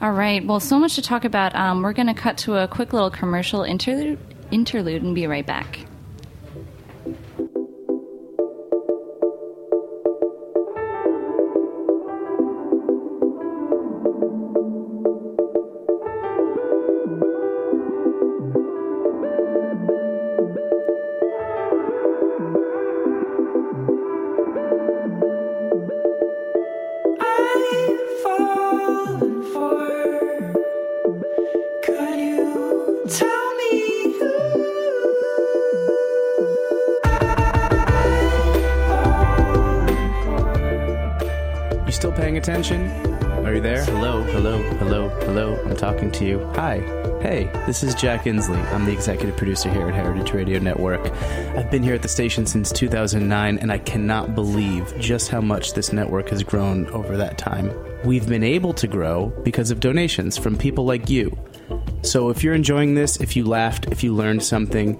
All 0.00 0.12
right. 0.12 0.44
Well, 0.44 0.60
so 0.60 0.78
much 0.78 0.96
to 0.96 1.02
talk 1.02 1.24
about. 1.24 1.54
Um, 1.54 1.82
we're 1.82 1.92
going 1.92 2.08
to 2.08 2.14
cut 2.14 2.36
to 2.38 2.56
a 2.56 2.68
quick 2.68 2.92
little 2.92 3.10
commercial 3.10 3.62
interlude, 3.62 4.18
interlude 4.50 5.02
and 5.02 5.14
be 5.14 5.26
right 5.26 5.46
back. 5.46 5.86
Attention? 42.44 42.90
Are 43.46 43.54
you 43.54 43.60
there? 43.62 43.82
Hello, 43.86 44.22
hello, 44.22 44.60
hello, 44.74 45.08
hello. 45.20 45.58
I'm 45.64 45.74
talking 45.76 46.10
to 46.10 46.26
you. 46.26 46.44
Hi. 46.56 46.80
Hey, 47.22 47.50
this 47.64 47.82
is 47.82 47.94
Jack 47.94 48.24
Inslee. 48.24 48.62
I'm 48.70 48.84
the 48.84 48.92
executive 48.92 49.34
producer 49.34 49.72
here 49.72 49.88
at 49.88 49.94
Heritage 49.94 50.30
Radio 50.34 50.58
Network. 50.58 51.00
I've 51.56 51.70
been 51.70 51.82
here 51.82 51.94
at 51.94 52.02
the 52.02 52.08
station 52.08 52.44
since 52.44 52.70
2009, 52.70 53.56
and 53.56 53.72
I 53.72 53.78
cannot 53.78 54.34
believe 54.34 54.92
just 55.00 55.30
how 55.30 55.40
much 55.40 55.72
this 55.72 55.90
network 55.90 56.28
has 56.28 56.42
grown 56.42 56.86
over 56.88 57.16
that 57.16 57.38
time. 57.38 57.72
We've 58.04 58.28
been 58.28 58.44
able 58.44 58.74
to 58.74 58.86
grow 58.86 59.32
because 59.42 59.70
of 59.70 59.80
donations 59.80 60.36
from 60.36 60.54
people 60.54 60.84
like 60.84 61.08
you. 61.08 61.34
So 62.02 62.28
if 62.28 62.44
you're 62.44 62.52
enjoying 62.52 62.94
this, 62.94 63.22
if 63.22 63.36
you 63.36 63.46
laughed, 63.46 63.86
if 63.86 64.04
you 64.04 64.14
learned 64.14 64.42
something, 64.42 64.98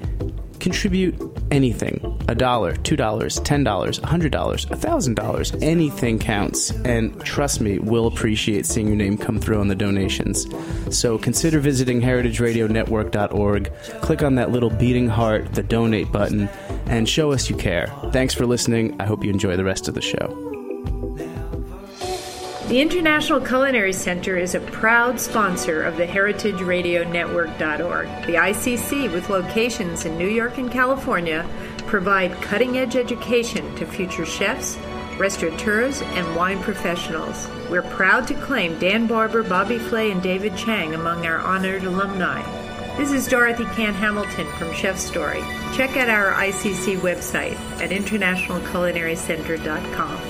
contribute 0.61 1.15
anything 1.51 2.14
a 2.29 2.35
dollar, 2.35 2.77
two 2.77 2.97
dollars, 2.97 3.41
ten 3.41 3.65
dollars, 3.65 3.99
a 3.99 4.07
hundred 4.07 4.33
dollars, 4.33 4.67
a 4.71 4.77
thousand 4.77 5.15
dollars. 5.15 5.53
Anything 5.61 6.19
counts. 6.19 6.71
And 6.85 7.19
trust 7.25 7.61
me, 7.61 7.79
we'll 7.79 8.07
appreciate 8.07 8.67
seeing 8.67 8.89
your 8.89 8.97
name 8.97 9.17
come 9.17 9.39
through 9.39 9.61
on 9.61 9.69
the 9.69 9.75
donations. 9.75 10.47
So 10.91 11.19
consider 11.19 11.61
visiting 11.61 12.01
heritageradionetwork.org, 12.01 13.73
click 14.01 14.23
on 14.23 14.35
that 14.37 14.51
little 14.51 14.71
beating 14.71 15.09
heart, 15.09 15.55
the 15.55 15.63
donate 15.63 16.11
button, 16.13 16.49
and 16.87 17.09
show 17.09 17.33
us 17.33 17.51
you 17.51 17.57
care. 17.57 17.93
Thanks 18.13 18.35
for 18.35 18.47
listening. 18.47 19.01
I 19.01 19.07
hope 19.07 19.25
you 19.25 19.31
enjoy 19.31 19.57
the 19.57 19.65
rest 19.65 19.89
of 19.89 19.95
the 19.95 20.03
show. 20.03 20.41
The 22.69 22.81
International 22.81 23.41
Culinary 23.41 23.93
Center 23.93 24.39
is 24.39 24.55
a 24.55 24.61
proud 24.61 25.21
sponsor 25.21 25.83
of 25.83 25.99
the 25.99 26.07
heritageradionetwork.org. 26.07 28.07
The 28.27 28.37
ICC, 28.37 29.13
with 29.13 29.29
locations 29.29 30.07
in 30.07 30.17
New 30.17 30.27
York 30.27 30.57
and 30.57 30.73
California, 30.73 31.47
provide 31.87 32.33
cutting-edge 32.43 32.97
education 32.97 33.75
to 33.77 33.87
future 33.87 34.27
chefs, 34.27 34.77
restaurateurs, 35.19 36.03
and 36.03 36.37
wine 36.37 36.61
professionals. 36.61 37.49
We're 37.71 37.83
proud 37.83 38.27
to 38.29 38.35
claim 38.35 38.79
Dan 38.79 39.07
Barber, 39.07 39.43
Bobby 39.43 39.79
Flay, 39.79 40.11
and 40.11 40.23
David 40.23 40.57
Chang 40.57 40.95
among 40.95 41.27
our 41.27 41.39
honored 41.39 41.85
alumni. 41.85 42.43
This 42.97 43.11
is 43.11 43.27
Dorothy 43.27 43.65
Cann 43.65 43.95
Hamilton 43.95 44.47
from 44.53 44.73
Chef 44.73 44.97
Story. 44.99 45.43
Check 45.73 45.97
out 45.97 46.09
our 46.09 46.33
ICC 46.33 46.99
website 46.99 47.57
at 47.81 47.91
internationalculinarycenter.com. 47.91 50.21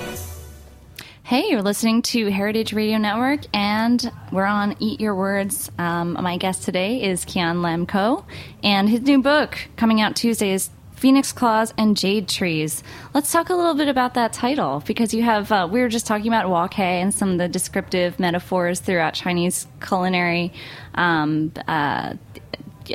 Hey, 1.24 1.48
you're 1.48 1.62
listening 1.62 2.02
to 2.02 2.30
Heritage 2.30 2.74
Radio 2.74 2.98
Network, 2.98 3.40
and 3.54 4.12
we're 4.30 4.44
on 4.44 4.76
Eat 4.78 5.00
Your 5.00 5.14
Words. 5.14 5.70
Um, 5.78 6.12
my 6.14 6.36
guest 6.36 6.64
today 6.64 7.02
is 7.02 7.24
Kian 7.24 7.62
Lam 7.62 7.86
Kho, 7.86 8.24
and 8.62 8.88
his 8.88 9.00
new 9.00 9.22
book 9.22 9.56
coming 9.76 10.02
out 10.02 10.16
Tuesday 10.16 10.52
is 10.52 10.68
Phoenix 11.04 11.32
Claws 11.32 11.74
and 11.76 11.98
Jade 11.98 12.28
Trees. 12.28 12.82
Let's 13.12 13.30
talk 13.30 13.50
a 13.50 13.54
little 13.54 13.74
bit 13.74 13.88
about 13.88 14.14
that 14.14 14.32
title 14.32 14.82
because 14.86 15.12
you 15.12 15.22
have, 15.22 15.52
uh, 15.52 15.68
we 15.70 15.80
were 15.80 15.90
just 15.90 16.06
talking 16.06 16.28
about 16.28 16.48
wok 16.48 16.72
hei 16.72 16.94
and 17.02 17.12
some 17.12 17.32
of 17.32 17.36
the 17.36 17.46
descriptive 17.46 18.18
metaphors 18.18 18.80
throughout 18.80 19.12
Chinese 19.12 19.66
culinary 19.86 20.50
um, 20.94 21.52
uh, 21.68 22.14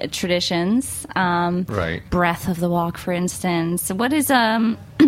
traditions. 0.10 1.06
Um, 1.16 1.68
Right. 1.70 2.02
Breath 2.10 2.48
of 2.48 2.60
the 2.60 2.68
wok, 2.68 2.98
for 2.98 3.14
instance. 3.14 3.92
What 3.92 4.12
is, 4.12 4.32
um, 4.32 4.80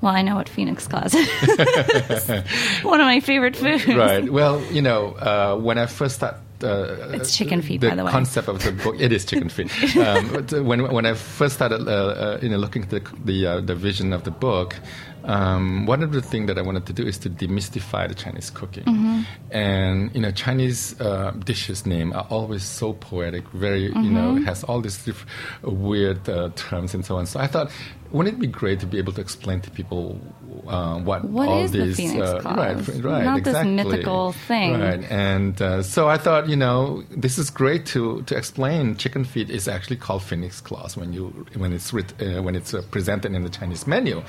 well, 0.00 0.14
I 0.14 0.22
know 0.22 0.36
what 0.36 0.48
Phoenix 0.48 0.86
Claws 0.86 1.16
is. 1.16 2.28
One 2.84 3.00
of 3.00 3.04
my 3.04 3.18
favorite 3.18 3.56
foods. 3.56 3.84
right. 3.88 4.32
Well, 4.32 4.62
you 4.66 4.82
know, 4.82 5.14
uh, 5.14 5.56
when 5.56 5.76
I 5.76 5.86
first 5.86 6.14
started. 6.14 6.38
Uh, 6.64 7.10
It's 7.12 7.36
chicken 7.36 7.62
feet, 7.62 7.80
the 7.80 7.88
by 7.90 7.96
the 7.96 8.04
way. 8.04 8.10
concept 8.12 8.48
of 8.48 8.62
the 8.62 8.72
book. 8.72 8.96
It 9.00 9.12
is 9.12 9.24
chicken 9.24 9.48
feet. 9.48 9.70
Um, 9.96 10.28
but, 10.32 10.52
uh, 10.52 10.62
when 10.62 10.80
when 10.92 11.06
I 11.06 11.14
first 11.14 11.54
started, 11.54 11.86
uh, 11.88 11.92
uh, 11.92 12.38
you 12.42 12.48
know, 12.48 12.58
looking 12.58 12.82
at 12.84 12.90
the 12.90 13.00
the, 13.24 13.46
uh, 13.46 13.60
the 13.60 13.74
vision 13.74 14.12
of 14.12 14.22
the 14.24 14.30
book, 14.30 14.76
um, 15.24 15.86
one 15.86 16.02
of 16.02 16.10
the 16.12 16.20
things 16.22 16.46
that 16.48 16.58
I 16.58 16.62
wanted 16.62 16.84
to 16.86 16.92
do 16.92 17.02
is 17.06 17.18
to 17.18 17.30
demystify 17.30 18.08
the 18.08 18.14
Chinese 18.14 18.50
cooking. 18.50 18.84
Mm-hmm. 18.84 19.20
And 19.50 20.10
you 20.14 20.20
know, 20.20 20.30
Chinese 20.32 21.00
uh, 21.00 21.30
dishes 21.44 21.86
name 21.86 22.12
are 22.12 22.26
always 22.30 22.62
so 22.64 22.92
poetic, 22.94 23.44
very 23.52 23.84
you 23.84 24.10
know, 24.10 24.32
Mm-hmm. 24.32 24.44
has 24.44 24.64
all 24.64 24.80
these 24.80 24.98
diff- 25.04 25.26
weird 25.62 26.28
uh, 26.28 26.50
terms 26.56 26.94
and 26.94 27.04
so 27.04 27.16
on. 27.16 27.26
So 27.26 27.38
I 27.40 27.46
thought, 27.46 27.70
wouldn't 28.10 28.36
it 28.36 28.40
be 28.40 28.46
great 28.46 28.80
to 28.80 28.86
be 28.86 28.98
able 28.98 29.12
to 29.14 29.20
explain 29.20 29.60
to 29.62 29.70
people 29.70 30.18
uh, 30.66 30.98
what, 31.00 31.24
What 31.24 31.48
all 31.48 31.62
is 31.64 31.72
the 31.72 31.84
these 31.86 31.96
Phoenix 31.96 32.28
uh, 32.28 32.40
right, 32.44 32.76
claws? 32.76 33.00
right, 33.00 33.24
Not 33.24 33.38
this 33.44 33.48
exactly. 33.54 33.72
mythical 33.74 34.32
thing. 34.32 34.72
right? 34.80 35.02
And 35.10 35.60
uh, 35.60 35.82
so 35.82 36.08
I 36.08 36.18
thought, 36.18 36.48
you 36.48 36.56
know, 36.56 37.02
this 37.10 37.38
is 37.38 37.50
great 37.50 37.86
to 37.86 38.22
to 38.22 38.36
explain. 38.36 38.96
Chicken 38.96 39.24
feet 39.24 39.50
is 39.50 39.66
actually 39.68 39.96
called 39.96 40.22
phoenix 40.22 40.60
claws 40.60 40.96
when 40.96 41.12
you 41.12 41.24
when 41.56 41.72
it's 41.72 41.92
writ, 41.92 42.12
uh, 42.22 42.42
when 42.42 42.54
it's 42.54 42.72
uh, 42.74 42.82
presented 42.90 43.34
in 43.34 43.42
the 43.42 43.50
Chinese 43.50 43.86
menu. 43.86 44.22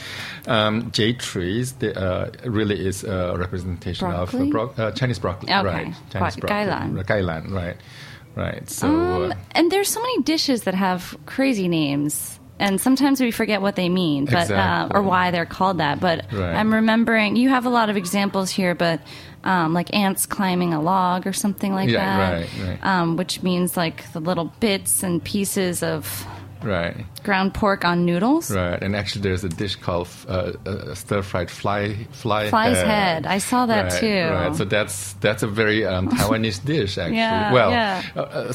Um, 0.47 0.91
jade 0.91 1.19
trees 1.19 1.73
the, 1.73 1.89
uh, 1.99 2.31
really 2.45 2.85
is 2.85 3.03
a 3.03 3.35
representation 3.37 4.09
Broccoli? 4.09 4.47
of 4.47 4.51
bro- 4.51 4.73
uh, 4.77 4.91
Chinese 4.91 5.19
broccoli, 5.19 5.51
Okay. 5.53 5.63
right? 5.63 5.93
Chinese 6.11 6.35
gailan. 6.37 7.03
Gailan, 7.05 7.51
right? 7.51 7.77
Right. 8.35 8.67
So. 8.69 8.87
Um, 8.87 9.33
and 9.51 9.71
there's 9.71 9.89
so 9.89 10.01
many 10.01 10.23
dishes 10.23 10.63
that 10.63 10.73
have 10.73 11.15
crazy 11.27 11.67
names. 11.67 12.39
And 12.63 12.79
sometimes 12.79 13.19
we 13.19 13.31
forget 13.31 13.61
what 13.61 13.75
they 13.75 13.89
mean, 13.89 14.25
but 14.25 14.49
uh, 14.49 14.87
or 14.91 15.01
why 15.03 15.31
they're 15.31 15.45
called 15.45 15.77
that. 15.79 15.99
But 15.99 16.25
Right. 16.31 16.55
I'm 16.55 16.73
remembering 16.73 17.35
you 17.35 17.49
have 17.49 17.65
a 17.65 17.69
lot 17.69 17.89
of 17.89 17.97
examples 17.97 18.49
here, 18.49 18.73
but 18.75 19.01
um, 19.43 19.73
like 19.73 19.93
ants 19.93 20.25
climbing 20.25 20.73
a 20.73 20.81
log 20.81 21.27
or 21.27 21.33
something 21.33 21.73
like 21.73 21.89
Yeah, 21.89 21.99
that, 22.05 22.31
right, 22.33 22.49
right. 22.67 22.79
Um, 22.85 23.17
which 23.17 23.43
means 23.43 23.75
like 23.75 24.11
the 24.13 24.21
little 24.21 24.45
bits 24.61 25.03
and 25.03 25.21
pieces 25.21 25.83
of 25.83 26.25
right. 26.63 26.95
ground 27.23 27.53
pork 27.53 27.83
on 27.83 28.05
noodles. 28.05 28.49
Right, 28.49 28.81
and 28.81 28.95
actually, 28.95 29.23
there's 29.23 29.43
a 29.43 29.49
dish 29.49 29.75
called 29.75 30.07
uh, 30.29 30.53
uh, 30.65 30.95
stir-fried 30.95 31.51
fly 31.51 32.07
fly 32.11 32.49
Fly's 32.49 32.77
head. 32.77 32.87
head. 32.87 33.25
I 33.27 33.39
saw 33.39 33.65
that 33.65 33.91
Right, 33.91 33.99
too. 33.99 34.23
Right, 34.33 34.55
so 34.55 34.63
that's 34.63 35.13
that's 35.19 35.43
a 35.43 35.47
very 35.47 35.85
um, 35.85 36.07
Taiwanese 36.07 36.63
dish, 36.63 36.97
actually. 37.03 37.17
Yeah, 37.17 37.51
well, 37.51 37.71
yeah. 37.71 38.01
Uh, 38.15 38.19
uh, 38.21 38.51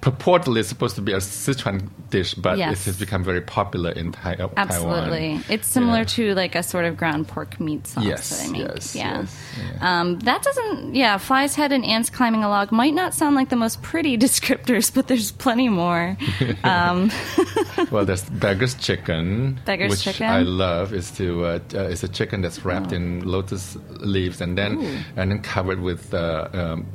purportedly 0.00 0.64
supposed 0.64 0.96
to 0.96 1.02
be 1.02 1.12
a 1.12 1.18
Sichuan 1.18 1.88
dish, 2.08 2.34
but 2.34 2.56
Yes. 2.58 2.80
it 2.82 2.84
has 2.86 2.98
become 2.98 3.22
very 3.22 3.40
popular 3.42 3.90
in 3.90 4.12
tai- 4.12 4.34
uh, 4.36 4.48
Absolutely. 4.56 5.28
Taiwan. 5.28 5.44
It's 5.50 5.66
similar 5.68 5.98
Yeah. 5.98 6.04
to 6.04 6.34
like 6.34 6.54
a 6.54 6.62
sort 6.62 6.84
of 6.86 6.96
ground 6.96 7.28
pork 7.28 7.60
meat 7.60 7.86
sauce 7.86 8.04
Yes, 8.04 8.30
that 8.30 8.48
I 8.48 8.52
make. 8.52 8.62
yes, 8.62 8.96
yeah. 8.96 9.20
yes, 9.20 9.36
yeah. 9.80 10.00
Um, 10.00 10.18
that 10.20 10.42
doesn't, 10.42 10.94
yeah, 10.94 11.18
fly's 11.18 11.54
head 11.54 11.70
and 11.72 11.84
ants 11.84 12.08
climbing 12.10 12.42
a 12.44 12.48
log 12.48 12.72
might 12.72 12.94
not 12.94 13.12
sound 13.14 13.36
like 13.36 13.50
the 13.50 13.56
most 13.56 13.82
pretty 13.82 14.16
descriptors, 14.26 14.92
but 14.92 15.06
there's 15.08 15.32
plenty 15.32 15.68
more. 15.68 16.16
Um, 16.64 17.10
well, 17.90 18.04
there's 18.04 18.24
beggar's 18.30 18.74
chicken, 18.74 19.58
Beggar's 19.64 19.90
which 19.90 20.02
chicken? 20.02 20.26
I 20.26 20.40
love. 20.42 20.92
Is 20.92 21.10
to 21.12 21.44
uh, 21.44 21.58
uh, 21.74 21.84
is 21.84 22.02
a 22.02 22.08
chicken 22.08 22.42
that's 22.42 22.64
wrapped 22.64 22.92
in 22.92 23.24
lotus 23.24 23.76
leaves 24.00 24.40
and 24.40 24.56
then 24.58 25.04
and 25.16 25.30
then 25.30 25.40
covered 25.42 25.80
with 25.80 26.12
uh, 26.12 26.48
um, 26.52 26.86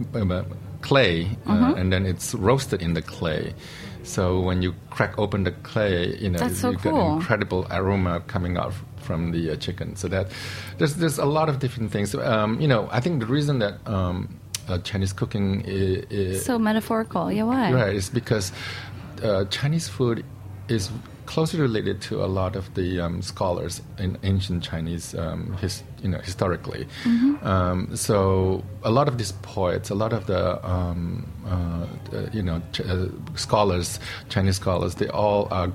uh, 0.85 0.87
clay, 0.87 1.25
uh, 1.45 1.51
Mm-hmm. 1.51 1.79
and 1.79 1.91
then 1.91 2.05
it's 2.05 2.33
roasted 2.35 2.81
in 2.81 2.93
the 2.93 3.01
clay. 3.01 3.53
So 4.03 4.39
when 4.39 4.61
you 4.61 4.73
crack 4.89 5.17
open 5.17 5.43
the 5.43 5.51
clay, 5.63 6.15
you 6.21 6.29
know 6.29 6.39
That's 6.39 6.59
so 6.59 6.71
you 6.71 6.77
cool. 6.77 6.91
get 6.91 7.13
incredible 7.17 7.65
aroma 7.71 8.19
coming 8.27 8.57
out 8.57 8.73
from 9.01 9.31
the 9.31 9.51
uh, 9.51 9.55
chicken. 9.55 9.95
So 9.95 10.07
that 10.09 10.27
there's 10.77 10.95
there's 10.95 11.19
a 11.19 11.25
lot 11.25 11.49
of 11.49 11.57
different 11.59 11.91
things. 11.91 12.13
Um, 12.15 12.59
you 12.61 12.67
know, 12.67 12.87
I 12.91 12.99
think 13.01 13.19
the 13.19 13.25
reason 13.25 13.59
that 13.59 13.73
um, 13.87 14.27
uh, 14.69 14.77
Chinese 14.83 15.13
cooking 15.13 15.61
is, 15.65 16.05
is 16.11 16.45
so 16.45 16.59
metaphorical. 16.59 17.31
Yeah, 17.31 17.43
why? 17.45 17.71
Right, 17.73 17.95
it's 17.95 18.09
because 18.09 18.51
uh, 19.23 19.45
Chinese 19.49 19.87
food 19.89 20.23
is 20.67 20.89
closely 21.25 21.59
related 21.59 22.01
to 22.01 22.23
a 22.23 22.27
lot 22.27 22.55
of 22.55 22.73
the 22.75 22.99
um, 23.01 23.21
scholars 23.21 23.81
in 23.97 24.17
ancient 24.23 24.63
Chinese, 24.63 25.15
um, 25.15 25.53
his, 25.57 25.83
you 26.01 26.09
know, 26.09 26.19
historically. 26.19 26.87
Um, 27.43 27.95
so 27.95 28.63
a 28.83 28.91
lot 28.91 29.07
of 29.07 29.17
these 29.17 29.31
poets, 29.41 29.89
a 29.89 29.95
lot 29.95 30.13
of 30.13 30.25
the, 30.27 30.65
um, 30.67 31.25
uh, 31.45 32.15
uh, 32.15 32.29
you 32.31 32.41
know, 32.41 32.61
ch- 32.71 32.81
uh, 32.81 33.07
scholars, 33.35 33.99
Chinese 34.29 34.55
scholars, 34.57 34.95
they 34.95 35.07
all 35.09 35.47
are 35.51 35.71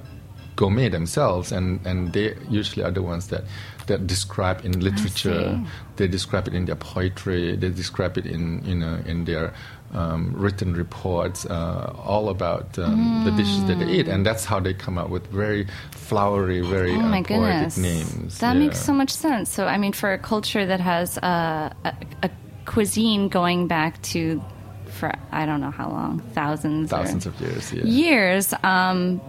gourmet 0.56 0.88
themselves, 0.88 1.52
and, 1.52 1.80
and 1.86 2.12
they 2.12 2.36
usually 2.50 2.84
are 2.84 2.90
the 2.90 3.02
ones 3.02 3.28
that, 3.28 3.44
that 3.86 4.06
describe 4.06 4.64
in 4.64 4.78
literature. 4.80 5.58
They 5.96 6.06
describe 6.06 6.48
it 6.48 6.54
in 6.54 6.66
their 6.66 6.76
poetry. 6.76 7.56
They 7.56 7.70
describe 7.70 8.16
it 8.18 8.26
in 8.26 8.64
you 8.64 8.74
know 8.74 9.00
in 9.06 9.24
their 9.24 9.52
um, 9.92 10.32
written 10.36 10.74
reports, 10.74 11.46
uh, 11.46 11.92
all 12.04 12.28
about 12.28 12.78
um, 12.78 13.20
the 13.24 13.30
dishes 13.32 13.64
that 13.66 13.78
they 13.78 13.86
eat, 13.86 14.08
and 14.08 14.24
that's 14.24 14.44
how 14.44 14.60
they 14.60 14.72
come 14.74 14.98
up 14.98 15.10
with 15.10 15.26
very 15.28 15.66
flowery, 15.92 16.60
very 16.60 16.92
Oh 16.92 17.00
uh, 17.00 17.08
my 17.08 17.22
poetic 17.22 17.56
goodness. 17.74 17.76
names. 17.76 18.38
That 18.38 18.54
Yeah. 18.54 18.60
makes 18.66 18.80
so 18.80 18.92
much 18.92 19.10
sense. 19.10 19.50
So, 19.50 19.66
I 19.66 19.78
mean, 19.78 19.92
for 19.92 20.12
a 20.12 20.18
culture 20.18 20.64
that 20.66 20.80
has 20.80 21.18
uh, 21.18 21.72
a, 21.84 21.92
a 22.22 22.30
cuisine 22.66 23.28
going 23.28 23.66
back 23.66 24.00
to, 24.02 24.40
for 24.86 25.12
I 25.32 25.46
don't 25.46 25.60
know 25.60 25.70
how 25.72 25.88
long, 25.90 26.20
thousands, 26.34 26.90
thousands 26.90 27.26
of 27.26 27.40
years. 27.40 27.72
Yeah. 27.72 27.84
years. 27.84 28.54
Um, 28.62 29.20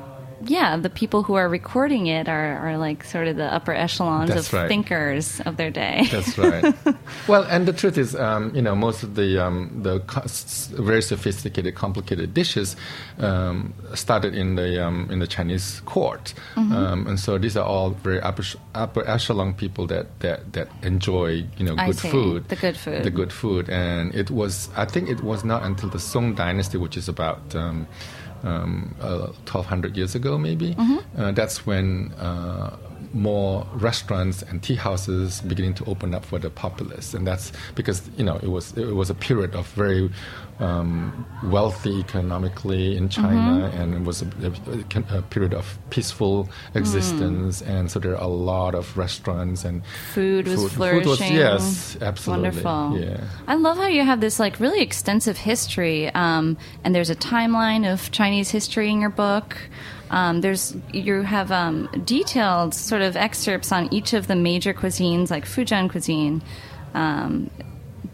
yeah, 0.45 0.77
the 0.77 0.89
people 0.89 1.23
who 1.23 1.35
are 1.35 1.47
recording 1.49 2.07
it 2.07 2.27
are, 2.29 2.57
are 2.57 2.77
like 2.77 3.03
sort 3.03 3.27
of 3.27 3.35
the 3.37 3.45
upper 3.53 3.73
echelons 3.73 4.29
That's 4.29 4.47
of 4.47 4.53
right. 4.53 4.67
thinkers 4.67 5.39
of 5.41 5.57
their 5.57 5.71
day. 5.71 6.07
That's 6.11 6.37
right. 6.37 6.73
well, 7.27 7.43
and 7.43 7.67
the 7.67 7.73
truth 7.73 7.97
is, 7.97 8.15
um, 8.15 8.53
you 8.55 8.61
know, 8.61 8.75
most 8.75 9.03
of 9.03 9.15
the 9.15 9.37
um, 9.43 9.69
the 9.83 9.99
very 10.81 11.01
sophisticated, 11.01 11.75
complicated 11.75 12.33
dishes 12.33 12.75
um, 13.19 13.73
started 13.93 14.33
in 14.35 14.55
the 14.55 14.83
um, 14.85 15.07
in 15.11 15.19
the 15.19 15.27
Chinese 15.27 15.81
court, 15.85 16.33
Mm-hmm. 16.55 16.73
um, 16.73 17.07
and 17.07 17.19
so 17.19 17.37
these 17.37 17.55
are 17.57 17.65
all 17.65 17.91
very 17.91 18.19
upper, 18.21 18.43
upper 18.75 19.07
echelon 19.07 19.53
people 19.53 19.87
that, 19.87 20.07
that, 20.19 20.53
that 20.53 20.67
enjoy 20.83 21.43
you 21.57 21.65
know 21.65 21.75
good 21.75 21.97
food, 21.99 22.47
The 22.49 22.55
good 22.55 22.77
food. 22.77 23.03
the 23.03 23.09
good 23.11 23.31
food, 23.33 23.69
and 23.69 24.13
it 24.15 24.29
was 24.31 24.69
I 24.75 24.85
think 24.85 25.09
it 25.09 25.21
was 25.23 25.43
not 25.43 25.63
until 25.63 25.89
the 25.89 25.99
Song 25.99 26.35
Dynasty, 26.35 26.77
which 26.77 26.97
is 26.97 27.07
about. 27.09 27.55
Um, 28.43 28.95
uh, 28.99 29.27
1200 29.45 29.95
years 29.95 30.15
ago, 30.15 30.35
maybe. 30.35 30.73
Mm-hmm. 30.73 31.21
Uh, 31.21 31.31
that's 31.31 31.63
when 31.67 32.11
uh, 32.13 32.75
more 33.13 33.67
restaurants 33.73 34.41
and 34.41 34.63
tea 34.63 34.75
houses 34.75 35.41
beginning 35.41 35.73
to 35.75 35.85
open 35.85 36.13
up 36.13 36.25
for 36.25 36.39
the 36.39 36.49
populace, 36.49 37.13
and 37.13 37.27
that's 37.27 37.51
because 37.75 38.09
you 38.17 38.23
know 38.23 38.37
it 38.37 38.47
was 38.49 38.75
it 38.77 38.95
was 38.95 39.09
a 39.09 39.13
period 39.13 39.55
of 39.55 39.67
very 39.69 40.09
um, 40.61 41.25
wealthy 41.43 41.99
economically 41.99 42.95
in 42.95 43.09
China, 43.09 43.67
Mm-hmm. 43.67 43.81
and 43.81 43.93
it 43.95 44.03
was 44.03 44.21
a, 44.21 44.27
a- 44.45 45.17
a 45.17 45.21
period 45.23 45.53
of 45.53 45.65
peaceful 45.89 46.47
existence, 46.75 47.61
and 47.61 47.89
so 47.91 47.99
there 47.99 48.11
are 48.11 48.23
a 48.23 48.27
lot 48.27 48.75
of 48.75 48.95
restaurants 48.97 49.65
and 49.65 49.81
Mm. 49.81 50.13
Food 50.13 50.47
was 50.47 50.61
food 50.61 50.71
flourishing. 50.71 51.09
was 51.09 51.19
yes, 51.21 51.97
absolutely, 52.01 52.49
Wonderful. 52.63 52.99
yeah. 52.99 53.23
I 53.47 53.55
love 53.55 53.77
how 53.77 53.87
you 53.87 54.03
have 54.05 54.21
this 54.21 54.39
like 54.39 54.59
really 54.59 54.81
extensive 54.81 55.37
history, 55.37 56.09
um, 56.13 56.57
and 56.83 56.93
there's 56.95 57.09
a 57.09 57.15
timeline 57.15 57.91
of 57.91 58.11
Chinese 58.11 58.49
history 58.51 58.89
in 58.91 59.01
your 59.01 59.09
book. 59.09 59.57
Um, 60.11 60.41
there's 60.41 60.75
you 60.93 61.21
have 61.23 61.51
um, 61.51 61.87
detailed 62.05 62.73
sort 62.75 63.01
of 63.01 63.15
excerpts 63.15 63.71
on 63.71 63.91
each 63.93 64.13
of 64.13 64.27
the 64.27 64.35
major 64.35 64.73
cuisines, 64.73 65.31
like 65.31 65.45
Fujian 65.45 65.89
cuisine. 65.89 66.41
Um, 66.93 67.49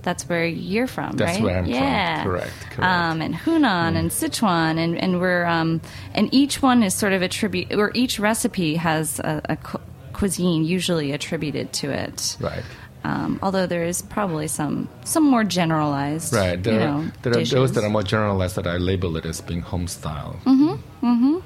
that's 0.02 0.28
where 0.30 0.46
you're 0.46 0.88
from, 0.88 1.18
That's 1.18 1.38
right? 1.38 1.44
where 1.44 1.58
I'm 1.58 1.66
from. 1.66 1.74
yeah. 1.74 2.24
Correct, 2.24 2.54
correct. 2.72 2.80
Um, 2.80 3.22
and 3.22 3.36
Hunan 3.36 3.96
and 3.96 4.10
Sichuan, 4.12 4.78
and 4.78 4.98
and 4.98 5.20
we're 5.20 5.46
um, 5.46 5.82
and 6.14 6.34
each 6.34 6.62
one 6.62 6.84
is 6.84 6.94
sort 6.94 7.14
of 7.14 7.22
attribute, 7.22 7.74
or 7.74 7.92
each 7.94 8.20
recipe 8.20 8.76
has 8.76 9.20
a, 9.20 9.42
a 9.50 9.56
cu- 9.58 9.80
cuisine 10.14 10.64
usually 10.64 11.12
attributed 11.12 11.74
to 11.74 11.92
it. 11.92 12.38
Right. 12.40 12.64
Um, 13.04 13.40
although 13.42 13.68
there 13.68 13.86
is 13.86 14.02
probably 14.02 14.48
some 14.48 14.90
some 15.06 15.24
more 15.24 15.44
generalized, 15.46 16.34
Right. 16.34 16.62
There, 16.62 16.74
you 16.74 16.80
are, 16.80 16.88
know, 17.04 17.12
there 17.22 17.38
are 17.38 17.44
those 17.46 17.72
that 17.74 17.84
are 17.84 17.90
more 17.90 18.04
generalized 18.04 18.56
that 18.58 18.68
I 18.68 18.78
label 18.78 19.16
it 19.18 19.26
as 19.26 19.40
being 19.40 19.62
home 19.62 19.88
style. 19.88 20.36
Mm-hmm. 20.46 21.06
Mm-hmm. 21.06 21.38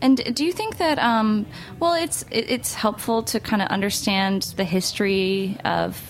And 0.00 0.34
do 0.34 0.44
you 0.46 0.52
think 0.52 0.78
that, 0.78 0.98
um, 0.98 1.44
well, 1.78 1.92
it's 1.94 2.22
it, 2.30 2.48
it's 2.50 2.72
helpful 2.74 3.22
to 3.24 3.40
kind 3.40 3.60
of 3.60 3.68
understand 3.68 4.54
the 4.56 4.64
history 4.64 5.58
of 5.64 6.00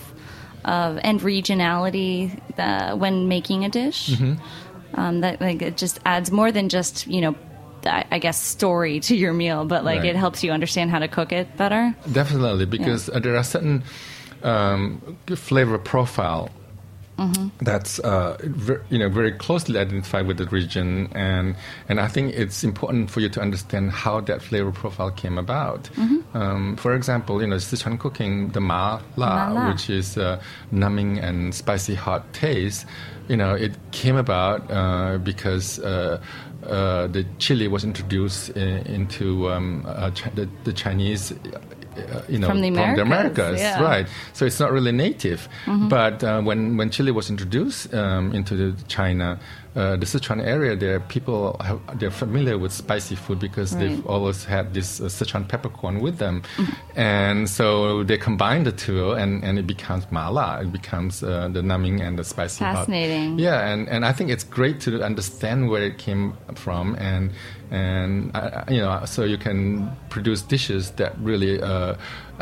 of 0.65 0.99
and 1.03 1.19
regionality 1.21 2.39
uh, 2.57 2.95
when 2.95 3.27
making 3.27 3.65
a 3.65 3.69
dish? 3.69 4.09
Mm-hmm. 4.09 4.33
Um, 4.99 5.21
that 5.21 5.39
like 5.39 5.61
it 5.61 5.77
just 5.77 5.99
adds 6.05 6.31
more 6.31 6.51
than 6.51 6.69
just 6.69 7.07
you 7.07 7.21
know. 7.21 7.35
I 7.85 8.05
I 8.11 8.19
guess 8.19 8.39
story 8.39 8.99
to 8.99 9.15
your 9.15 9.33
meal, 9.33 9.65
but 9.65 9.83
like 9.83 10.01
Right. 10.01 10.09
it 10.09 10.15
helps 10.15 10.43
you 10.43 10.51
understand 10.51 10.91
how 10.91 10.99
to 10.99 11.07
cook 11.07 11.31
it 11.31 11.57
better. 11.57 11.95
Definitely, 12.11 12.65
because 12.65 13.09
uh, 13.09 13.17
there 13.19 13.35
are 13.35 13.43
certain 13.43 13.81
um, 14.43 15.17
flavor 15.35 15.79
profile 15.79 16.49
that's 17.61 17.99
uh, 17.99 18.37
ver- 18.41 18.83
you 18.89 18.97
know 18.99 19.09
very 19.09 19.31
closely 19.31 19.77
identified 19.79 20.27
with 20.27 20.37
the 20.37 20.45
region, 20.47 21.09
and 21.13 21.55
and 21.89 21.99
I 21.99 22.07
think 22.07 22.33
it's 22.33 22.63
important 22.63 23.09
for 23.11 23.19
you 23.19 23.29
to 23.29 23.41
understand 23.41 23.91
how 23.91 24.21
that 24.21 24.41
flavor 24.41 24.71
profile 24.71 25.11
came 25.11 25.37
about. 25.37 25.89
Um, 26.33 26.75
for 26.77 26.93
example, 26.95 27.41
you 27.41 27.47
know 27.47 27.57
Sichuan 27.57 27.99
cooking, 27.99 28.49
the 28.49 28.61
ma 28.61 29.01
la, 29.17 29.49
which 29.71 29.89
is 29.89 30.17
uh, 30.17 30.41
numbing 30.71 31.19
and 31.19 31.53
spicy 31.53 31.95
hot 31.95 32.31
taste. 32.33 32.85
You 33.27 33.37
know, 33.37 33.53
it 33.55 33.73
came 33.91 34.15
about 34.17 34.69
uh, 34.71 35.17
because. 35.17 35.79
Uh, 35.79 36.21
uh, 36.61 37.07
the 37.07 37.25
chili 37.39 37.67
was 37.67 37.83
introduced 37.83 38.51
i 38.55 38.59
into 38.85 39.49
um, 39.49 39.83
uh, 39.87 40.11
Chi- 40.11 40.29
the, 40.35 40.47
the 40.63 40.71
Chinese 40.71 41.33
uh, 41.97 42.21
you 42.29 42.39
know 42.39 42.47
From 42.47 42.61
the 42.61 42.67
Americas, 42.67 43.59
yeah. 43.59 43.75
Mm-hmm. 43.75 43.83
right? 43.83 44.07
So 44.33 44.45
it's 44.45 44.59
not 44.59 44.71
really 44.71 44.91
native. 44.91 45.47
But 45.89 46.23
uh, 46.23 46.41
when 46.41 46.77
when 46.77 46.89
chili 46.89 47.11
was 47.11 47.29
introduced 47.29 47.93
um, 47.93 48.33
into 48.33 48.55
the 48.55 48.83
China. 48.87 49.39
Uh, 49.73 49.95
the 49.95 50.05
Sichuan 50.05 50.43
area, 50.43 50.75
there 50.75 50.99
people 50.99 51.55
have, 51.61 51.79
they're 51.97 52.11
familiar 52.11 52.57
with 52.57 52.73
spicy 52.73 53.15
food 53.15 53.39
because 53.39 53.71
they've 53.77 54.05
always 54.05 54.43
had 54.43 54.73
this 54.73 54.99
uh, 54.99 55.05
Sichuan 55.05 55.47
peppercorn 55.47 56.01
with 56.01 56.17
them, 56.17 56.43
and 56.95 57.49
so 57.49 58.03
they 58.03 58.17
combine 58.17 58.65
the 58.65 58.73
two, 58.73 59.13
and, 59.13 59.41
and 59.45 59.57
it 59.57 59.67
becomes 59.67 60.11
mala. 60.11 60.59
It 60.61 60.73
becomes 60.73 61.23
uh, 61.23 61.47
the 61.47 61.61
numbing 61.61 62.01
and 62.01 62.19
the 62.19 62.25
spicy. 62.25 62.65
hot. 62.65 62.75
Fascinating. 62.75 63.39
Yeah, 63.39 63.65
and, 63.65 63.87
and 63.87 64.03
I 64.03 64.11
think 64.11 64.29
it's 64.29 64.43
great 64.43 64.81
to 64.81 65.01
understand 65.03 65.69
where 65.69 65.83
it 65.83 65.97
came 65.97 66.35
from, 66.55 66.95
and 66.95 67.31
and 67.71 68.35
uh, 68.35 68.65
you 68.69 68.79
know, 68.79 69.05
so 69.05 69.23
you 69.23 69.37
can 69.37 69.95
produce 70.09 70.41
dishes 70.41 70.91
that 70.91 71.17
really 71.19 71.61
uh, 71.61 71.95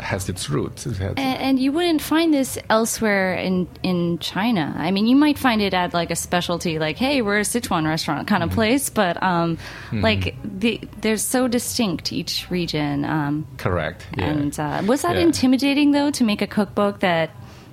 has 0.04 0.28
its 0.28 0.48
roots. 0.50 0.86
It 0.86 1.00
And, 1.00 1.18
and 1.18 1.58
you 1.58 1.72
wouldn't 1.72 2.00
find 2.02 2.32
this 2.32 2.58
elsewhere 2.68 3.34
in 3.34 3.66
in 3.82 4.18
China. 4.18 4.74
I 4.76 4.90
mean, 4.90 5.06
you 5.06 5.16
might 5.16 5.38
find 5.38 5.60
it 5.62 5.74
at 5.74 5.94
like 5.94 6.10
a 6.10 6.16
specialty, 6.16 6.78
like 6.78 6.96
"Hey, 6.96 7.22
we're 7.22 7.38
a 7.38 7.42
Sichuan 7.42 7.86
restaurant" 7.86 8.28
kind 8.28 8.42
of 8.42 8.50
place, 8.50 8.90
but 8.90 9.22
um, 9.22 9.58
like 9.92 10.34
the, 10.44 10.80
they're 11.00 11.16
so 11.16 11.48
distinct 11.48 12.12
each 12.12 12.50
region. 12.50 13.04
Um, 13.04 13.46
correct. 13.58 14.06
Yeah. 14.16 14.26
And 14.26 14.58
uh, 14.58 14.82
was 14.86 15.02
that 15.02 15.16
Yeah. 15.16 15.22
intimidating 15.22 15.92
though 15.92 16.10
to 16.10 16.24
make 16.24 16.42
a 16.42 16.46
cookbook 16.46 17.00
that 17.00 17.30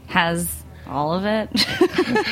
has 0.07 0.47
all 0.89 1.13
of 1.13 1.25
it? 1.25 1.49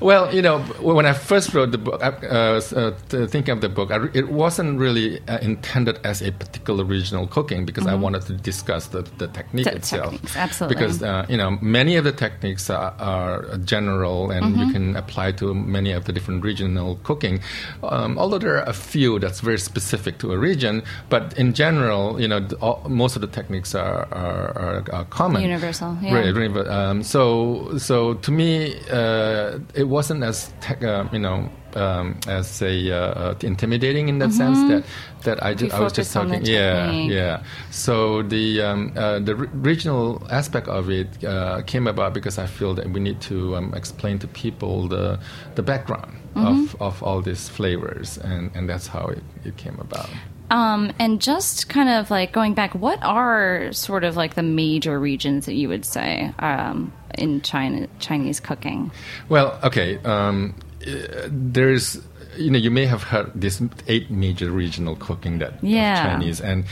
Well, 0.00 0.34
you 0.34 0.42
know, 0.42 0.58
when 0.80 1.06
I 1.06 1.12
first 1.12 1.54
wrote 1.54 1.70
the 1.70 1.78
book, 1.78 2.02
uh, 2.02 2.06
uh, 2.06 2.90
thinking 3.08 3.50
of 3.50 3.60
the 3.60 3.68
book, 3.68 3.90
I, 3.90 4.06
it 4.12 4.28
wasn't 4.28 4.78
really 4.78 5.20
uh, 5.28 5.38
intended 5.38 5.98
as 6.04 6.20
a 6.20 6.32
particular 6.32 6.84
regional 6.84 7.26
cooking 7.26 7.64
because 7.64 7.86
I 7.86 7.94
wanted 7.94 8.22
to 8.22 8.34
discuss 8.34 8.88
the, 8.88 9.02
the 9.18 9.28
technique 9.28 9.66
itself. 9.66 10.06
Mm-hmm. 10.06 10.14
techniques, 10.16 10.36
absolutely. 10.36 10.74
Because 10.76 11.02
uh, 11.02 11.26
you 11.28 11.36
know, 11.36 11.58
many 11.62 11.96
of 11.96 12.04
the 12.04 12.12
techniques 12.12 12.68
are, 12.70 12.94
are 12.98 13.58
general 13.58 14.30
and 14.30 14.44
Mm-hmm. 14.44 14.60
you 14.62 14.72
can 14.72 14.96
apply 14.96 15.32
to 15.32 15.54
many 15.54 15.92
of 15.92 16.04
the 16.04 16.12
different 16.12 16.44
regional 16.44 16.96
cooking. 17.02 17.40
Um, 17.82 18.18
although 18.18 18.38
there 18.38 18.56
are 18.58 18.68
a 18.68 18.72
few 18.72 19.18
that's 19.18 19.40
very 19.40 19.58
specific 19.58 20.18
to 20.18 20.32
a 20.32 20.38
region, 20.38 20.82
but 21.08 21.36
in 21.38 21.54
general, 21.54 22.20
you 22.20 22.28
know, 22.28 22.40
the, 22.40 22.56
all, 22.56 22.82
most 22.88 23.16
of 23.16 23.22
the 23.22 23.32
techniques 23.38 23.74
are 23.74 24.06
are, 24.12 24.84
are, 24.92 25.04
common, 25.06 25.42
Universal, 25.42 25.98
yeah. 26.02 26.14
Right, 26.14 26.34
right, 26.34 26.66
um, 26.68 27.02
so, 27.02 27.76
so 27.78 27.93
to 28.26 28.30
me, 28.30 28.74
uh, 28.90 29.58
it 29.74 29.86
wasn't 29.88 30.22
as 30.24 30.52
tech, 30.60 30.82
uh, 30.82 31.04
you 31.12 31.18
know 31.18 31.48
um, 31.74 32.06
as 32.28 32.62
a 32.62 32.74
uh, 32.92 33.34
intimidating 33.42 34.08
in 34.08 34.18
that 34.18 34.32
sense 34.32 34.58
that 34.70 34.84
that 35.24 35.38
I, 35.42 35.54
ju- 35.54 35.66
Mm-hmm. 35.66 35.76
I 35.76 35.80
was 35.80 35.92
just 35.92 36.12
talking. 36.12 36.44
Yeah, 36.44 36.86
technique. 36.86 37.10
yeah. 37.12 37.42
So 37.70 38.22
the 38.22 38.62
um, 38.62 38.92
uh, 38.96 39.18
the 39.28 39.34
re- 39.34 39.48
regional 39.72 40.22
aspect 40.30 40.68
of 40.68 40.88
it 40.90 41.08
uh, 41.24 41.62
came 41.66 41.86
about 41.88 42.14
because 42.14 42.38
I 42.38 42.46
feel 42.46 42.74
that 42.74 42.86
we 42.94 43.00
need 43.00 43.20
to 43.30 43.56
um, 43.56 43.74
explain 43.74 44.18
to 44.20 44.26
people 44.28 44.88
the 44.88 45.18
the 45.56 45.62
background 45.62 46.12
Mm-hmm. 46.34 46.64
of, 46.74 46.82
of 46.82 47.02
all 47.04 47.22
these 47.22 47.48
flavors, 47.48 48.18
and, 48.18 48.50
and 48.56 48.68
that's 48.68 48.88
how 48.88 49.06
it, 49.06 49.22
it 49.44 49.56
came 49.56 49.78
about. 49.78 50.10
Um, 50.50 50.92
and 50.98 51.20
just 51.22 51.68
kind 51.68 51.88
of 51.88 52.10
like 52.10 52.32
going 52.32 52.54
back, 52.54 52.74
what 52.74 53.02
are 53.02 53.72
sort 53.72 54.04
of 54.04 54.16
like 54.16 54.34
the 54.34 54.42
major 54.42 55.00
regions 55.00 55.46
that 55.46 55.54
you 55.54 55.68
would 55.68 55.84
say 55.84 56.32
um, 56.38 56.92
in 57.16 57.40
China 57.40 57.88
Chinese 57.98 58.40
cooking? 58.40 58.90
Well, 59.28 59.58
okay. 59.64 59.98
Um, 60.04 60.54
uh, 60.86 61.28
there's, 61.30 62.00
you 62.36 62.50
know, 62.50 62.58
you 62.58 62.70
may 62.70 62.84
have 62.86 63.04
heard 63.04 63.32
this 63.34 63.62
eight 63.88 64.10
major 64.10 64.50
regional 64.50 64.96
cooking 64.96 65.38
that 65.38 65.54
Yeah. 65.62 66.04
Chinese, 66.12 66.40
and 66.40 66.64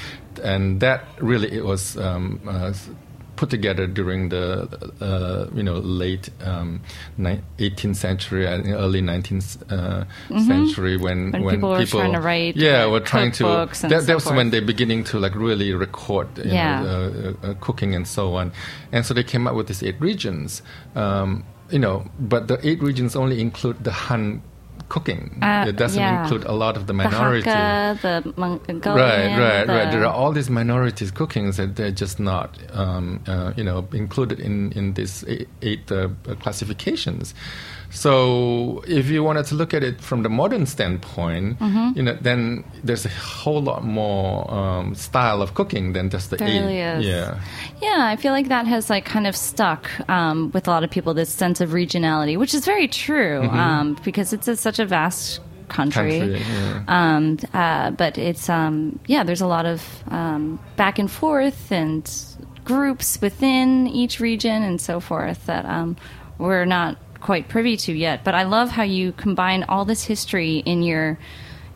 and 0.43 0.81
that 0.81 1.05
really 1.19 1.51
it 1.51 1.65
was 1.65 1.97
um, 1.97 2.41
uh, 2.47 2.73
put 3.43 3.51
together 3.51 3.87
during 4.01 4.29
the 4.35 4.45
uh, 5.09 5.43
you 5.59 5.65
know 5.69 5.79
late 6.03 6.27
um, 6.51 6.81
ni- 7.25 7.41
18th 7.59 7.97
century 8.07 8.45
and 8.53 8.61
early 8.85 9.03
19th 9.03 9.49
uh, 9.77 10.05
century 10.51 10.97
when 10.97 11.19
Mm-hmm. 11.33 11.45
When 11.47 11.55
people 11.57 11.71
were 11.71 11.87
trying 11.87 12.13
to 12.19 12.21
write, 12.29 12.55
yeah 12.57 12.87
were 12.93 13.01
trying 13.13 13.33
to 13.39 13.45
that, 13.45 13.75
so 13.77 13.89
that 13.89 14.15
was 14.15 14.25
forth. 14.25 14.37
when 14.39 14.51
they're 14.51 14.69
beginning 14.75 15.03
to 15.11 15.19
like 15.25 15.35
really 15.49 15.71
record 15.87 16.29
you 16.39 16.53
Yeah. 16.53 16.83
know, 16.83 16.91
uh, 17.43 17.47
uh, 17.49 17.55
cooking 17.67 17.91
and 17.99 18.07
so 18.17 18.23
on. 18.41 18.47
And 18.95 19.03
so 19.07 19.11
they 19.15 19.25
came 19.33 19.45
up 19.49 19.55
with 19.59 19.67
these 19.71 19.83
eight 19.89 19.99
regions. 20.01 20.63
Um, 20.95 21.45
you 21.75 21.79
know, 21.85 22.05
but 22.33 22.43
the 22.49 22.59
eight 22.69 22.81
regions 22.89 23.17
only 23.17 23.41
include 23.41 23.83
the 23.89 23.93
Han 24.07 24.43
cooking. 24.93 25.39
Uh, 25.41 25.65
it 25.71 25.77
doesn't 25.77 25.99
yeah. 25.99 26.23
include 26.23 26.45
a 26.45 26.53
lot 26.53 26.77
of 26.77 26.87
the 26.87 26.93
The. 26.93 27.49
Hakka, 27.49 28.01
the 28.03 28.35
Mongolian, 28.37 28.81
Right, 28.85 29.39
right, 29.39 29.67
the, 29.67 29.73
right. 29.73 29.91
There 29.91 30.05
are 30.05 30.13
all 30.13 30.33
these 30.33 30.51
minorities 30.51 31.11
cookings 31.11 31.57
that 31.57 31.77
they're 31.77 31.99
just 32.05 32.21
not, 32.21 32.59
um, 32.73 33.25
uh, 33.27 33.55
you 33.57 33.65
know, 33.65 33.89
included 33.93 34.39
in 34.39 34.71
in 34.73 34.93
these 34.93 35.25
eight, 35.27 35.49
eight 35.63 35.91
uh, 35.91 36.11
classifications. 36.45 37.35
So 37.93 38.83
if 38.87 39.09
you 39.09 39.23
wanted 39.23 39.45
to 39.47 39.55
look 39.55 39.75
at 39.75 39.85
it 39.85 40.01
from 40.01 40.23
the 40.23 40.29
modern 40.29 40.67
standpoint, 40.67 41.59
Mm-hmm. 41.61 41.97
you 41.97 42.03
know, 42.03 42.17
then 42.21 42.65
there's 42.83 43.05
a 43.05 43.11
whole 43.11 43.63
lot 43.63 43.85
more 43.85 44.51
um, 44.53 44.95
style 44.95 45.43
of 45.43 45.55
cooking 45.55 45.93
than 45.93 46.09
just 46.11 46.31
the 46.31 46.37
There 46.37 46.49
really 46.49 46.81
is. 46.81 47.05
Yeah. 47.07 47.39
Yeah, 47.81 48.07
I 48.07 48.17
feel 48.17 48.33
like 48.33 48.49
that 48.49 48.67
has 48.67 48.89
like 48.91 49.05
kind 49.05 49.27
of 49.27 49.37
stuck 49.37 49.89
um, 50.09 50.51
with 50.53 50.67
a 50.67 50.71
lot 50.71 50.85
of 50.85 50.91
people 50.91 51.15
this 51.15 51.31
sense 51.31 51.61
of 51.61 51.71
regionality, 51.71 52.39
which 52.39 52.55
is 52.55 52.65
very 52.65 52.89
true 52.89 53.43
um, 53.43 53.99
because 54.05 54.33
it's 54.33 54.49
a, 54.49 54.57
such 54.57 54.79
a 54.79 54.87
vast 54.87 55.41
country. 55.69 56.21
Mm-hmm. 56.21 56.33
Country, 56.33 56.55
yeah. 56.55 56.85
Um, 56.89 57.39
uh, 57.55 57.91
but 57.93 58.19
it's 58.19 58.49
um, 58.49 58.99
yeah, 59.07 59.23
there's 59.25 59.43
a 59.43 59.47
lot 59.47 59.67
of 59.67 59.83
um, 60.09 60.59
back 60.77 60.99
and 60.99 61.11
forth 61.11 61.71
and 61.71 62.11
groups 62.65 63.21
within 63.21 63.87
each 63.89 64.21
region 64.21 64.63
and 64.63 64.81
so 64.81 65.01
forth 65.01 65.47
that 65.47 65.65
um, 65.67 65.97
we're 66.39 66.65
not 66.65 66.97
quite 67.23 67.49
privy 67.49 67.77
to 67.79 67.93
yet. 67.93 68.25
But 68.25 68.35
I 68.35 68.43
love 68.43 68.71
how 68.71 68.83
you 68.83 69.13
combine 69.13 69.65
all 69.65 69.85
this 69.85 70.05
history 70.05 70.59
in 70.59 70.83
your 70.83 71.19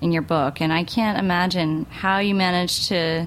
in 0.01 0.13
your 0.13 0.23
book, 0.23 0.61
and 0.61 0.73
I 0.73 0.85
can't 0.85 1.19
imagine 1.19 1.87
how 1.87 2.19
you 2.19 2.35
managed 2.35 2.89
to. 2.89 3.27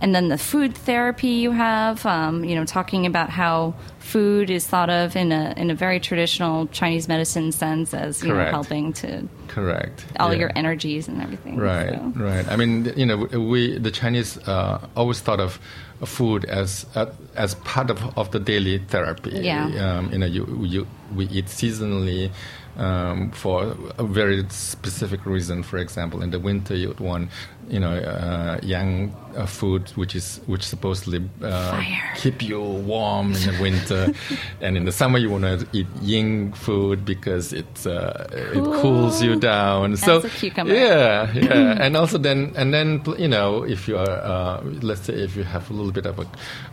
And 0.00 0.14
then 0.14 0.28
the 0.28 0.38
food 0.38 0.74
therapy 0.74 1.28
you 1.28 1.50
have, 1.50 2.06
um, 2.06 2.44
you 2.44 2.54
know, 2.54 2.64
talking 2.64 3.04
about 3.04 3.28
how 3.28 3.74
food 3.98 4.50
is 4.50 4.66
thought 4.66 4.88
of 4.90 5.14
in 5.14 5.30
a 5.30 5.52
in 5.56 5.70
a 5.70 5.74
very 5.74 6.00
traditional 6.00 6.66
Chinese 6.68 7.06
medicine 7.06 7.52
sense 7.52 7.92
as 7.92 8.22
you 8.22 8.32
know 8.32 8.44
helping 8.46 8.92
to 8.94 9.28
Correct. 9.48 10.06
all 10.18 10.32
yeah. 10.32 10.40
your 10.40 10.52
energies 10.56 11.06
and 11.06 11.20
everything. 11.20 11.56
Right, 11.56 11.94
so. 11.94 12.12
right. 12.16 12.48
I 12.48 12.56
mean, 12.56 12.92
you 12.96 13.06
know, 13.06 13.16
we 13.16 13.78
the 13.78 13.90
Chinese 13.90 14.38
uh, 14.48 14.86
always 14.96 15.20
thought 15.20 15.40
of 15.40 15.60
food 16.04 16.44
as 16.46 16.86
uh, 16.94 17.06
as 17.34 17.54
part 17.56 17.90
of, 17.90 18.18
of 18.18 18.30
the 18.30 18.40
daily 18.40 18.78
therapy. 18.78 19.30
Yeah. 19.30 19.66
Um, 19.66 20.12
you 20.12 20.18
know, 20.18 20.26
you, 20.26 20.64
you 20.64 20.86
we 21.14 21.26
eat 21.26 21.46
seasonally 21.46 22.30
um, 22.76 23.30
for 23.32 23.76
a 23.98 24.04
very 24.04 24.44
specific 24.48 25.26
reason. 25.26 25.62
For 25.62 25.78
example, 25.78 26.22
in 26.22 26.30
the 26.30 26.38
winter, 26.40 26.74
you 26.74 26.88
would 26.88 27.00
want 27.00 27.30
you 27.70 27.78
know 27.80 27.92
uh, 27.94 28.58
yang 28.62 29.14
uh, 29.36 29.46
food, 29.46 29.88
which 29.94 30.14
is 30.16 30.40
which 30.46 30.62
supposedly 30.66 31.22
uh, 31.42 31.80
keep 32.16 32.42
you 32.42 32.60
warm 32.60 33.32
in 33.32 33.40
the 33.46 33.56
winter, 33.62 34.12
and 34.60 34.76
in 34.76 34.84
the 34.84 34.92
summer 34.92 35.18
you 35.18 35.30
want 35.30 35.44
to 35.44 35.66
eat 35.72 35.86
yin 36.02 36.52
food 36.52 37.04
because 37.04 37.52
it's 37.52 37.86
uh, 37.86 38.26
it 38.32 38.64
cools 38.82 39.22
you 39.22 39.36
down. 39.38 39.96
so 39.96 40.18
As 40.18 40.24
a 40.24 40.28
cucumber. 40.30 40.74
yeah, 40.74 41.32
yeah, 41.32 41.76
and 41.84 41.96
also 41.96 42.18
then 42.18 42.52
and 42.56 42.74
then 42.74 43.02
you 43.18 43.28
know 43.28 43.62
if 43.62 43.86
you 43.86 43.96
are 43.96 44.10
uh, 44.18 44.60
let's 44.82 45.02
say 45.02 45.14
if 45.14 45.36
you 45.36 45.44
have 45.44 45.70
a 45.70 45.72
little 45.72 45.92
bit 45.92 46.06
of 46.06 46.18
a, 46.18 46.26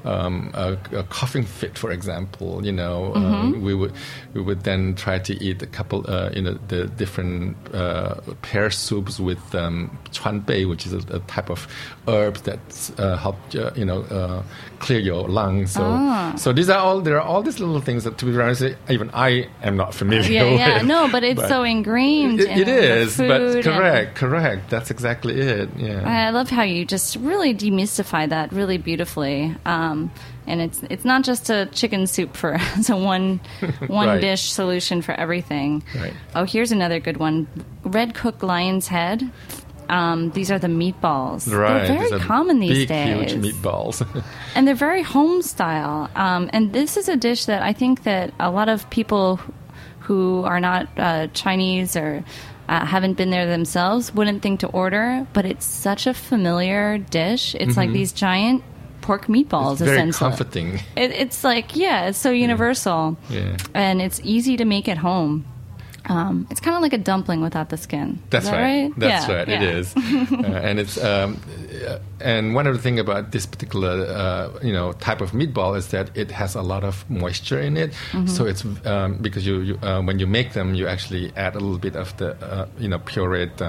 um, 0.10 0.50
a, 0.56 0.78
a 0.98 1.04
coughing 1.04 1.44
fit, 1.46 1.78
for 1.78 1.92
example, 1.92 2.66
you 2.66 2.72
know 2.74 2.88
Mm-hmm. 2.98 3.34
um, 3.54 3.62
we 3.62 3.76
would 3.76 3.94
we 4.34 4.42
would 4.42 4.64
then 4.64 4.96
try 4.96 5.20
to 5.20 5.34
eat 5.44 5.62
a 5.62 5.68
couple 5.68 6.04
uh, 6.10 6.30
you 6.34 6.42
know 6.42 6.58
the 6.68 6.88
different 6.98 7.56
uh, 7.74 8.16
pear 8.42 8.72
soups 8.72 9.20
with 9.20 9.40
um, 9.54 9.96
chuan 10.12 10.40
bei, 10.42 10.66
which 10.66 10.87
is 10.88 10.94
a, 10.94 11.16
a 11.18 11.20
type 11.28 11.50
of 11.50 11.68
herb 12.08 12.36
that 12.44 12.60
uh, 12.98 13.18
help 13.18 13.36
uh, 13.56 13.72
you 13.76 13.86
know 13.86 14.02
uh, 14.04 14.44
clear 14.80 15.00
your 15.00 15.28
lungs. 15.30 15.72
So 15.74 15.84
Ah. 15.84 16.34
so 16.36 16.54
these 16.54 16.70
are 16.70 16.80
all 16.80 17.02
there 17.02 17.18
are 17.20 17.28
all 17.28 17.44
these 17.44 17.60
little 17.60 17.82
things 17.82 18.04
that 18.04 18.18
to 18.20 18.26
be 18.26 18.32
honest 18.40 18.64
even 18.90 19.10
I 19.14 19.48
am 19.64 19.76
not 19.78 19.94
familiar 19.94 20.32
Yeah, 20.32 20.44
with. 20.44 20.60
yeah, 20.60 20.82
no, 20.82 21.08
but 21.12 21.24
it's 21.24 21.48
so 21.48 21.64
ingrained. 21.64 22.40
It, 22.42 22.68
it 22.68 23.10
the 23.18 23.28
but 23.28 23.64
correct, 23.64 24.16
correct. 24.16 24.70
That's 24.70 24.92
exactly 24.92 25.40
it. 25.40 25.70
Yeah. 25.78 26.28
I 26.28 26.30
love 26.32 26.50
how 26.50 26.64
you 26.64 26.86
just 26.86 27.16
really 27.18 27.54
demystify 27.54 28.30
that 28.30 28.52
really 28.52 28.78
beautifully. 28.78 29.56
Um, 29.66 30.12
and 30.48 30.62
it's 30.62 30.82
it's 30.90 31.04
not 31.04 31.24
just 31.26 31.50
a 31.50 31.66
chicken 31.74 32.08
soup 32.08 32.36
for 32.38 32.56
it's 32.78 32.90
a 32.90 32.96
one 32.96 33.40
one 33.88 34.08
Right. 34.08 34.22
dish 34.22 34.52
solution 34.52 35.02
for 35.02 35.14
everything. 35.14 35.84
Right. 35.96 36.14
Oh, 36.36 36.46
here's 36.46 36.72
another 36.72 37.00
good 37.02 37.18
one: 37.18 37.48
red 37.84 38.14
cooked 38.14 38.44
lion's 38.44 38.88
head. 38.88 39.30
Um, 39.90 40.32
these 40.32 40.52
are 40.52 40.60
the 40.60 40.68
meatballs. 40.68 41.52
Right. 41.52 41.88
They're 41.88 41.98
very 41.98 42.12
are 42.14 42.20
common 42.20 42.60
these 42.60 42.80
big, 42.80 42.88
days. 42.90 43.32
Huge 43.32 43.44
meatballs. 43.44 44.06
and 44.56 44.68
they're 44.68 44.76
very 44.76 45.02
home 45.02 45.42
style. 45.42 46.10
Um, 46.16 46.50
and 46.54 46.74
this 46.74 46.98
is 46.98 47.08
a 47.08 47.16
dish 47.16 47.46
that 47.46 47.62
I 47.62 47.74
think 47.74 48.04
that 48.04 48.34
a 48.40 48.52
lot 48.52 48.70
of 48.70 48.90
people 48.90 49.40
who 50.02 50.44
are 50.44 50.60
not 50.60 50.88
uh, 50.98 51.28
Chinese 51.34 51.96
or 51.96 52.24
uh, 52.70 52.86
haven't 52.86 53.14
been 53.14 53.30
there 53.30 53.46
themselves 53.48 54.14
wouldn't 54.14 54.42
think 54.42 54.60
to 54.62 54.68
order. 54.68 55.26
But 55.34 55.46
it's 55.46 55.66
such 55.66 56.08
a 56.08 56.14
familiar 56.14 56.98
dish. 56.98 57.56
It's 57.56 57.78
like 57.78 57.92
these 57.92 58.12
giant 58.14 58.64
pork 59.02 59.28
meatballs. 59.28 59.74
It's 59.74 59.82
very 59.82 59.98
essentially, 59.98 60.30
comforting. 60.30 60.74
It, 60.98 61.12
it's 61.12 61.44
like 61.44 61.76
yeah, 61.76 62.08
it's 62.08 62.18
so 62.18 62.32
universal, 62.32 63.18
Yeah. 63.30 63.56
and 63.74 64.02
it's 64.02 64.20
easy 64.24 64.58
to 64.58 64.66
make 64.66 64.90
at 64.90 64.98
home. 64.98 65.46
Um, 66.10 66.48
it's 66.50 66.60
kind 66.60 66.76
of 66.76 66.82
like 66.82 66.94
a 66.94 66.98
dumpling 66.98 67.42
without 67.42 67.70
the 67.70 67.78
skin. 67.78 68.20
That's 68.30 68.46
that 68.50 68.62
right. 68.62 68.92
That's 68.98 69.28
Yeah, 69.28 69.36
right. 69.36 69.50
It 69.50 69.62
yeah. 69.62 69.78
is, 69.78 69.96
uh, 69.98 70.62
and 70.68 70.80
it's 70.80 70.98
um, 71.04 71.40
uh, 71.88 72.00
and 72.22 72.56
one 72.56 72.66
of 72.68 72.74
the 72.76 72.82
thing 72.82 73.00
about 73.00 73.32
this 73.32 73.46
particular 73.46 74.06
uh, 74.08 74.60
you 74.64 74.74
know 74.74 74.94
type 74.94 75.22
of 75.22 75.32
meatball 75.32 75.78
is 75.78 75.88
that 75.90 76.10
it 76.16 76.32
has 76.32 76.56
a 76.56 76.62
lot 76.62 76.84
of 76.84 77.08
moisture 77.10 77.60
in 77.60 77.78
it. 77.78 77.92
Mm-hmm. 78.12 78.28
So 78.28 78.46
it's 78.46 78.64
um, 78.86 79.18
because 79.22 79.46
you, 79.46 79.62
you 79.62 79.80
uh, 79.84 80.02
when 80.02 80.20
you 80.20 80.28
make 80.28 80.54
them, 80.54 80.76
you 80.76 80.88
actually 80.88 81.32
add 81.36 81.56
a 81.56 81.60
little 81.60 81.80
bit 81.80 81.96
of 81.96 82.16
the 82.18 82.36
uh, 82.44 82.68
you 82.80 82.88
know 82.88 83.00
pureed. 83.00 83.62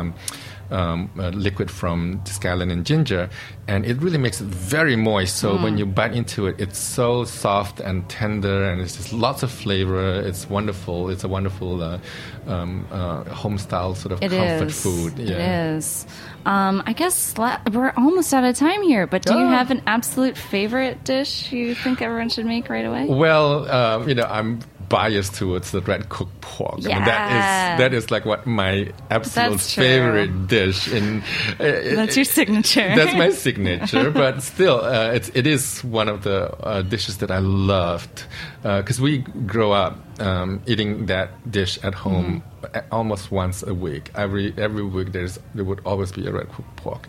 Um, 0.71 1.11
uh, 1.19 1.31
liquid 1.31 1.71
from 1.71 2.21
scallion 2.25 2.71
and 2.71 2.85
ginger, 2.85 3.31
and 3.67 3.87
it 3.87 4.03
really 4.03 4.19
makes 4.19 4.43
it 4.43 4.49
very 4.49 4.97
moist. 4.97 5.37
So 5.39 5.57
Mm. 5.57 5.63
when 5.63 5.79
you 5.79 5.87
bite 5.87 6.13
into 6.13 6.47
it, 6.47 6.57
it's 6.61 6.79
so 6.79 7.25
soft 7.25 7.81
and 7.81 8.07
tender, 8.11 8.69
and 8.71 8.79
it's 8.83 8.95
just 8.97 9.13
lots 9.15 9.43
of 9.43 9.51
flavor. 9.51 10.21
It's 10.21 10.51
wonderful. 10.51 11.09
It's 11.09 11.25
a 11.25 11.29
wonderful 11.29 11.83
uh, 11.83 11.99
um, 12.47 12.85
uh, 12.93 13.25
home 13.33 13.57
style 13.57 13.95
sort 13.95 14.13
of 14.13 14.23
It 14.23 14.31
comfort 14.31 14.69
is. 14.69 14.83
food. 14.83 15.19
It 15.19 15.31
is. 15.31 16.07
Um, 16.45 16.83
I 16.85 16.93
guess 16.93 17.35
we're 17.73 17.95
almost 17.97 18.35
out 18.35 18.45
of 18.45 18.55
time 18.55 18.83
here, 18.83 19.07
but 19.07 19.23
do 19.23 19.33
you 19.39 19.47
Oh. 19.47 19.49
have 19.49 19.71
an 19.71 19.81
absolute 19.87 20.37
favorite 20.37 21.03
dish 21.05 21.51
you 21.51 21.75
think 21.75 22.03
everyone 22.03 22.29
should 22.29 22.45
make 22.47 22.69
right 22.69 22.85
away? 22.85 23.07
Well, 23.09 23.71
um, 23.71 24.07
you 24.09 24.15
know, 24.15 24.27
I'm 24.29 24.61
biased 24.89 25.35
towards 25.35 25.71
the 25.71 25.81
red 25.83 26.09
cooked 26.09 26.41
pork. 26.41 26.75
I 26.85 26.89
mean, 26.89 27.05
that 27.05 27.31
Yeah. 27.31 27.75
is 27.75 27.79
that 27.79 27.95
is 27.95 28.11
like 28.11 28.25
what 28.25 28.47
my 28.47 28.93
absolute 29.11 29.61
favorite 29.61 30.47
dish. 30.49 30.89
In 30.89 31.23
uh, 31.61 31.95
That's 31.95 32.17
your 32.17 32.25
signature. 32.25 32.95
That's 32.97 33.15
my 33.15 33.31
signature, 33.47 34.11
but 34.11 34.43
still, 34.43 34.81
uh, 34.85 35.13
it's 35.13 35.29
it 35.35 35.47
is 35.47 35.83
one 35.85 36.09
of 36.09 36.23
the 36.23 36.51
uh, 36.65 36.83
dishes 36.83 37.19
that 37.19 37.31
I 37.31 37.39
loved 37.39 38.25
because 38.63 39.01
we 39.01 39.19
grow 39.47 39.73
up 39.73 39.97
um, 40.21 40.61
eating 40.67 41.07
that 41.07 41.31
dish 41.51 41.79
at 41.85 41.95
home 41.95 42.43
Mm-hmm. 42.59 42.93
almost 42.93 43.31
once 43.31 43.63
a 43.63 43.73
week. 43.73 44.11
Every 44.17 44.53
every 44.59 44.83
week 44.83 45.13
there's 45.13 45.39
there 45.55 45.65
would 45.65 45.81
always 45.87 46.11
be 46.11 46.27
a 46.27 46.33
red 46.33 46.49
cooked 46.51 46.75
pork, 46.77 47.07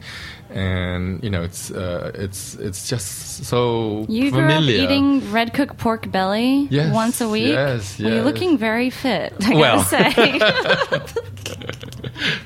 and 0.52 1.24
you 1.24 1.30
know 1.32 1.42
it's 1.42 1.72
uh, 1.72 2.12
it's 2.14 2.54
it's 2.54 2.88
just 2.88 3.44
so 3.46 4.06
You 4.08 4.30
grew 4.30 4.42
familiar. 4.42 4.78
up 4.78 4.84
eating 4.92 5.32
red 5.32 5.54
cooked 5.56 5.78
pork 5.80 6.12
belly 6.12 6.68
Yes, 6.70 6.94
once 6.94 7.20
a 7.20 7.28
week. 7.28 7.48
yes, 7.54 7.98
Well, 8.00 8.14
you're 8.14 8.24
looking 8.24 8.60
very 8.60 8.92
fit. 8.92 9.34
I 9.44 9.56
Well. 9.56 9.78
gotta 9.90 9.90
say. 9.90 11.10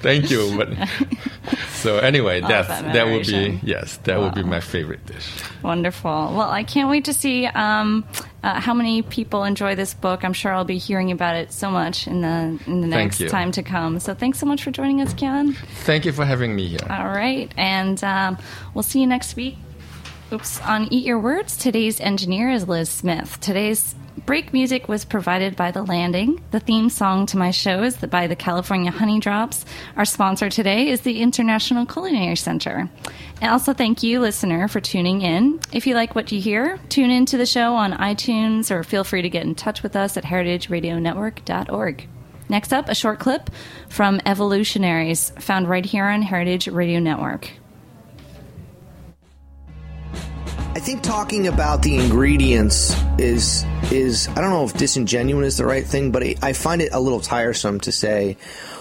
Thank 0.02 0.30
you. 0.32 0.54
But 0.58 0.70
so 1.74 1.98
anyway, 1.98 2.39
that's 2.42 2.68
that 2.70 2.94
that 2.94 3.08
would 3.08 3.26
be 3.28 3.60
yes, 3.63 3.98
that 4.04 4.20
would 4.20 4.34
be 4.34 4.44
my 4.44 4.62
favorite 4.62 5.06
dish. 5.06 5.28
Wonderful. 5.62 6.10
Well, 6.10 6.50
I 6.50 6.63
can't 6.63 6.89
wait 6.89 7.04
to 7.06 7.13
see 7.13 7.48
um, 7.48 8.06
uh, 8.43 8.60
how 8.60 8.73
many 8.73 9.01
people 9.01 9.45
enjoy 9.45 9.75
this 9.75 9.93
book. 9.93 10.23
I'm 10.23 10.34
sure 10.34 10.53
I'll 10.53 10.65
be 10.65 10.77
hearing 10.77 11.12
about 11.12 11.36
it 11.36 11.51
so 11.51 11.71
much 11.71 12.08
in 12.08 12.21
the 12.21 12.60
in 12.67 12.82
the 12.82 12.88
next 12.88 13.27
time 13.29 13.51
to 13.53 13.63
come. 13.63 13.99
So 13.99 14.13
thanks 14.13 14.38
so 14.38 14.45
much 14.45 14.63
for 14.63 14.71
joining 14.71 15.01
us, 15.01 15.13
Kian. 15.13 15.56
Thank 15.86 16.06
you 16.06 16.12
for 16.12 16.25
having 16.25 16.56
me 16.56 16.67
here. 16.67 16.86
All 16.89 17.08
right, 17.08 17.51
and 17.58 18.03
um, 18.03 18.38
we'll 18.73 18.84
see 18.84 18.99
you 18.99 19.08
next 19.08 19.36
week. 19.36 19.58
Oops, 20.32 20.62
on 20.62 20.91
Eat 20.91 21.06
Your 21.06 21.19
Words, 21.19 21.56
today's 21.56 22.01
engineer 22.01 22.49
is 22.49 22.67
Liz 22.67 22.89
Smith. 22.89 23.39
Today's 23.39 23.95
break 24.26 24.54
music 24.54 24.88
was 24.88 25.06
provided 25.06 25.56
by 25.56 25.72
The 25.72 25.84
Landing. 25.84 26.42
The 26.52 26.60
theme 26.60 26.90
song 26.90 27.26
to 27.28 27.38
my 27.38 27.52
show 27.52 27.84
is 27.84 27.98
by 27.98 28.28
the 28.28 28.36
California 28.36 28.92
Honeydrops. 28.92 29.66
Our 29.98 30.06
sponsor 30.06 30.50
today 30.50 30.90
is 30.90 31.02
the 31.02 31.22
International 31.22 31.86
Culinary 31.86 32.36
Center. 32.36 32.90
And 33.42 33.52
also 33.52 33.74
thank 33.74 34.04
you, 34.04 34.20
listener, 34.20 34.68
for 34.68 34.80
tuning 34.80 35.22
in. 35.22 35.60
If 35.72 35.86
you 35.86 35.96
like 35.96 36.16
what 36.16 36.32
you 36.32 36.40
hear, 36.40 36.80
tune 36.90 37.12
in 37.12 37.26
to 37.28 37.38
the 37.38 37.46
show 37.46 37.76
on 37.76 37.94
iTunes 37.94 38.72
or 38.72 38.84
feel 38.84 39.04
free 39.04 39.22
to 39.22 39.30
get 39.30 39.44
in 39.44 39.56
touch 39.56 39.84
with 39.84 39.96
us 39.96 40.16
at 40.16 40.24
heritageradionetwork.org. 40.24 42.08
Next 42.50 42.74
up, 42.74 42.90
a 42.90 42.96
short 42.96 43.20
clip 43.20 43.50
from 43.90 44.22
Evolutionaries, 44.26 45.32
found 45.40 45.70
right 45.70 45.86
here 45.86 46.06
on 46.06 46.22
Heritage 46.22 46.68
Radio 46.68 47.00
Network. 47.00 47.50
I 50.76 50.80
think 50.80 51.04
talking 51.04 51.46
about 51.46 51.84
the 51.84 51.98
ingredients 51.98 52.96
is 53.20 53.64
is 53.92 54.28
I 54.30 54.42
don't 54.42 54.50
know 54.50 54.66
if 54.66 54.74
disingenuous 54.74 55.50
is 55.50 55.58
the 55.58 55.68
right 55.68 55.86
thing, 55.86 56.12
but 56.12 56.24
I, 56.24 56.36
I 56.42 56.54
find 56.54 56.82
it 56.82 56.90
a 56.92 57.00
little 57.00 57.20
tiresome 57.20 57.80
to 57.82 57.92
say, 57.92 58.38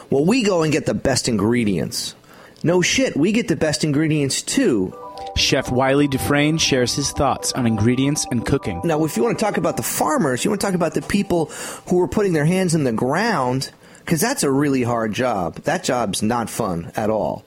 "Well, 0.09 0.25
we 0.25 0.43
go 0.43 0.63
and 0.63 0.73
get 0.73 0.87
the 0.87 0.95
best 0.95 1.29
ingredients." 1.29 2.15
No 2.63 2.81
shit, 2.81 3.15
we 3.15 3.31
get 3.33 3.49
the 3.49 3.57
best 3.57 3.85
ingredients 3.85 4.41
too. 4.41 4.97
Chef 5.37 5.71
Wylie 5.71 6.09
Dufresne 6.09 6.57
shares 6.57 6.95
his 6.95 7.11
thoughts 7.11 7.53
on 7.53 7.67
ingredients 7.67 8.27
and 8.31 8.45
cooking. 8.47 8.81
Now, 8.85 9.05
if 9.05 9.19
you 9.19 9.23
want 9.23 9.39
to 9.39 9.45
talk 9.45 9.59
about 9.59 9.77
the 9.77 9.83
farmers, 9.83 10.45
you 10.45 10.51
want 10.51 10.63
to 10.63 10.67
talk 10.67 10.75
about 10.75 10.95
the 10.95 11.03
people 11.03 11.47
who 11.89 12.01
are 12.01 12.09
putting 12.09 12.33
their 12.33 12.47
hands 12.47 12.75
in 12.75 12.85
the 12.85 12.93
ground, 12.93 13.71
because 13.99 14.21
that's 14.21 14.45
a 14.45 14.51
really 14.51 14.83
hard 14.83 15.13
job. 15.13 15.57
That 15.65 15.85
job's 15.85 16.23
not 16.23 16.49
fun 16.49 16.91
at 16.97 17.11
all. 17.11 17.45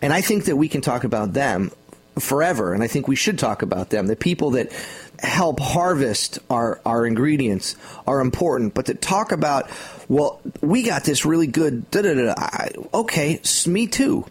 And 0.00 0.12
I 0.12 0.20
think 0.20 0.44
that 0.44 0.56
we 0.56 0.68
can 0.68 0.82
talk 0.82 1.02
about 1.02 1.32
them 1.32 1.72
forever, 2.20 2.72
and 2.74 2.82
I 2.82 2.86
think 2.86 3.08
we 3.08 3.16
should 3.16 3.38
talk 3.38 3.62
about 3.62 3.90
them. 3.90 4.06
The 4.06 4.16
people 4.16 4.50
that 4.52 4.72
help 5.20 5.60
harvest 5.60 6.38
our, 6.48 6.80
our 6.84 7.06
ingredients 7.06 7.76
are 8.06 8.20
important, 8.20 8.74
but 8.74 8.86
to 8.86 8.94
talk 8.94 9.32
about, 9.32 9.68
well, 10.08 10.40
we 10.60 10.82
got 10.82 11.04
this 11.04 11.24
really 11.24 11.46
good, 11.46 11.90
da 11.90 12.02
da 12.02 12.14
da, 12.14 12.68
okay, 12.94 13.40
me 13.66 13.86
too. 13.86 14.24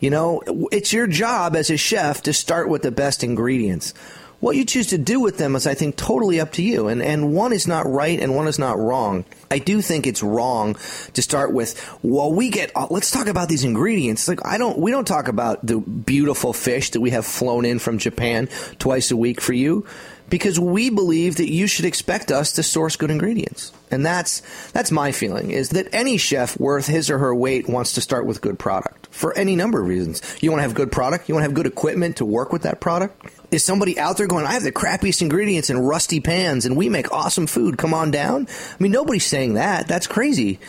You 0.00 0.10
know, 0.10 0.42
it's 0.72 0.92
your 0.92 1.06
job 1.06 1.54
as 1.54 1.70
a 1.70 1.76
chef 1.76 2.22
to 2.22 2.32
start 2.32 2.68
with 2.68 2.82
the 2.82 2.90
best 2.90 3.22
ingredients. 3.22 3.92
What 4.40 4.56
you 4.56 4.64
choose 4.64 4.86
to 4.88 4.98
do 4.98 5.20
with 5.20 5.36
them 5.36 5.54
is, 5.54 5.66
I 5.66 5.74
think, 5.74 5.96
totally 5.96 6.40
up 6.40 6.52
to 6.52 6.62
you. 6.62 6.88
And, 6.88 7.02
and 7.02 7.34
one 7.34 7.52
is 7.52 7.68
not 7.68 7.86
right 7.86 8.18
and 8.18 8.34
one 8.34 8.48
is 8.48 8.58
not 8.58 8.78
wrong. 8.78 9.26
I 9.50 9.58
do 9.58 9.82
think 9.82 10.06
it's 10.06 10.22
wrong 10.22 10.76
to 11.12 11.20
start 11.20 11.52
with, 11.52 11.78
well, 12.02 12.32
we 12.32 12.48
get, 12.48 12.72
uh, 12.74 12.86
let's 12.88 13.10
talk 13.10 13.26
about 13.26 13.50
these 13.50 13.64
ingredients. 13.64 14.28
Like, 14.28 14.44
I 14.46 14.56
don't, 14.56 14.78
we 14.78 14.90
don't 14.90 15.06
talk 15.06 15.28
about 15.28 15.64
the 15.66 15.78
beautiful 15.78 16.54
fish 16.54 16.90
that 16.90 17.00
we 17.00 17.10
have 17.10 17.26
flown 17.26 17.66
in 17.66 17.78
from 17.78 17.98
Japan 17.98 18.48
twice 18.78 19.10
a 19.10 19.16
week 19.16 19.42
for 19.42 19.52
you 19.52 19.86
because 20.30 20.58
we 20.58 20.88
believe 20.88 21.36
that 21.36 21.50
you 21.50 21.66
should 21.66 21.84
expect 21.84 22.30
us 22.30 22.52
to 22.52 22.62
source 22.62 22.96
good 22.96 23.10
ingredients. 23.10 23.72
And 23.90 24.06
that's 24.06 24.40
that's 24.70 24.90
my 24.90 25.12
feeling 25.12 25.50
is 25.50 25.70
that 25.70 25.88
any 25.92 26.16
chef 26.16 26.58
worth 26.58 26.86
his 26.86 27.10
or 27.10 27.18
her 27.18 27.34
weight 27.34 27.68
wants 27.68 27.94
to 27.94 28.00
start 28.00 28.24
with 28.24 28.40
good 28.40 28.58
product 28.58 28.99
for 29.10 29.36
any 29.36 29.56
number 29.56 29.80
of 29.80 29.86
reasons. 29.86 30.22
You 30.40 30.50
want 30.50 30.60
to 30.60 30.62
have 30.62 30.74
good 30.74 30.92
product, 30.92 31.28
you 31.28 31.34
want 31.34 31.42
to 31.42 31.48
have 31.48 31.54
good 31.54 31.66
equipment 31.66 32.16
to 32.18 32.24
work 32.24 32.52
with 32.52 32.62
that 32.62 32.80
product. 32.80 33.26
Is 33.50 33.64
somebody 33.64 33.98
out 33.98 34.16
there 34.16 34.28
going, 34.28 34.46
I 34.46 34.52
have 34.52 34.62
the 34.62 34.72
crappiest 34.72 35.22
ingredients 35.22 35.70
and 35.70 35.86
rusty 35.86 36.20
pans 36.20 36.66
and 36.66 36.76
we 36.76 36.88
make 36.88 37.12
awesome 37.12 37.46
food, 37.46 37.78
come 37.78 37.92
on 37.92 38.10
down? 38.10 38.46
I 38.48 38.82
mean 38.82 38.92
nobody's 38.92 39.26
saying 39.26 39.54
that. 39.54 39.88
That's 39.88 40.06
crazy. 40.06 40.60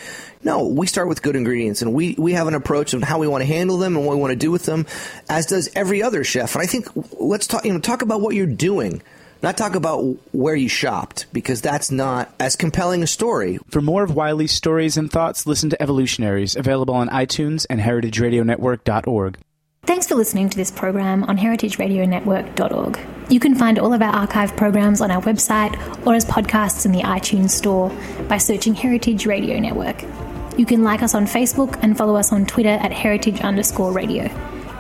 No, 0.44 0.66
we 0.66 0.88
start 0.88 1.08
with 1.08 1.22
good 1.22 1.36
ingredients 1.36 1.84
and 1.84 1.94
we, 1.94 2.16
we 2.18 2.34
have 2.34 2.48
an 2.48 2.56
approach 2.56 2.94
of 2.94 3.04
how 3.04 3.20
we 3.20 3.28
want 3.28 3.44
to 3.44 3.48
handle 3.48 3.78
them 3.78 3.96
and 3.96 4.06
what 4.06 4.16
we 4.16 4.22
want 4.22 4.32
to 4.32 4.38
do 4.38 4.50
with 4.50 4.66
them, 4.66 4.88
as 5.30 5.46
does 5.46 5.70
every 5.76 6.02
other 6.02 6.24
chef. 6.24 6.56
And 6.56 6.64
I 6.64 6.66
think 6.66 6.88
let's 7.20 7.46
talk 7.46 7.64
you 7.64 7.74
know, 7.74 7.80
talk 7.80 8.02
about 8.02 8.22
what 8.22 8.34
you're 8.34 8.48
doing. 8.48 9.04
Not 9.44 9.58
talk 9.58 9.74
about 9.74 10.02
where 10.32 10.56
you 10.56 10.70
shopped 10.70 11.26
because 11.34 11.62
that's 11.62 11.90
not 11.90 12.32
as 12.40 12.56
compelling 12.56 13.02
a 13.02 13.08
story. 13.08 13.58
For 13.70 13.82
more 13.82 14.04
of 14.04 14.12
Wylie's 14.12 14.52
stories 14.52 14.98
and 14.98 15.12
thoughts, 15.12 15.48
listen 15.48 15.72
to 15.72 15.82
Evolutionaries, 15.82 16.56
available 16.56 16.94
on 16.94 17.10
iTunes 17.10 17.66
and 17.70 17.82
heritageradionetwork.org. 17.82 19.38
Thanks 19.84 20.06
for 20.06 20.14
listening 20.14 20.48
to 20.50 20.58
this 20.58 20.70
program 20.70 21.24
on 21.24 21.40
heritageradionetwork.org. 21.40 23.00
You 23.32 23.40
can 23.40 23.56
find 23.56 23.80
all 23.80 23.94
of 23.94 24.02
our 24.04 24.14
archive 24.14 24.56
programs 24.56 25.02
on 25.02 25.10
our 25.10 25.22
website 25.24 26.06
or 26.06 26.14
as 26.14 26.24
podcasts 26.24 26.86
in 26.86 26.92
the 26.92 27.02
iTunes 27.02 27.50
store 27.50 27.90
by 28.28 28.38
searching 28.38 28.76
Heritage 28.76 29.26
Radio 29.26 29.58
Network. 29.60 30.04
You 30.56 30.68
can 30.68 30.84
like 30.84 31.02
us 31.02 31.16
on 31.16 31.26
Facebook 31.26 31.80
and 31.82 31.98
follow 31.98 32.16
us 32.16 32.32
on 32.32 32.46
Twitter 32.46 32.70
at 32.70 32.92
heritage 32.92 33.42
underscore 33.42 33.92
radio. 33.92 34.30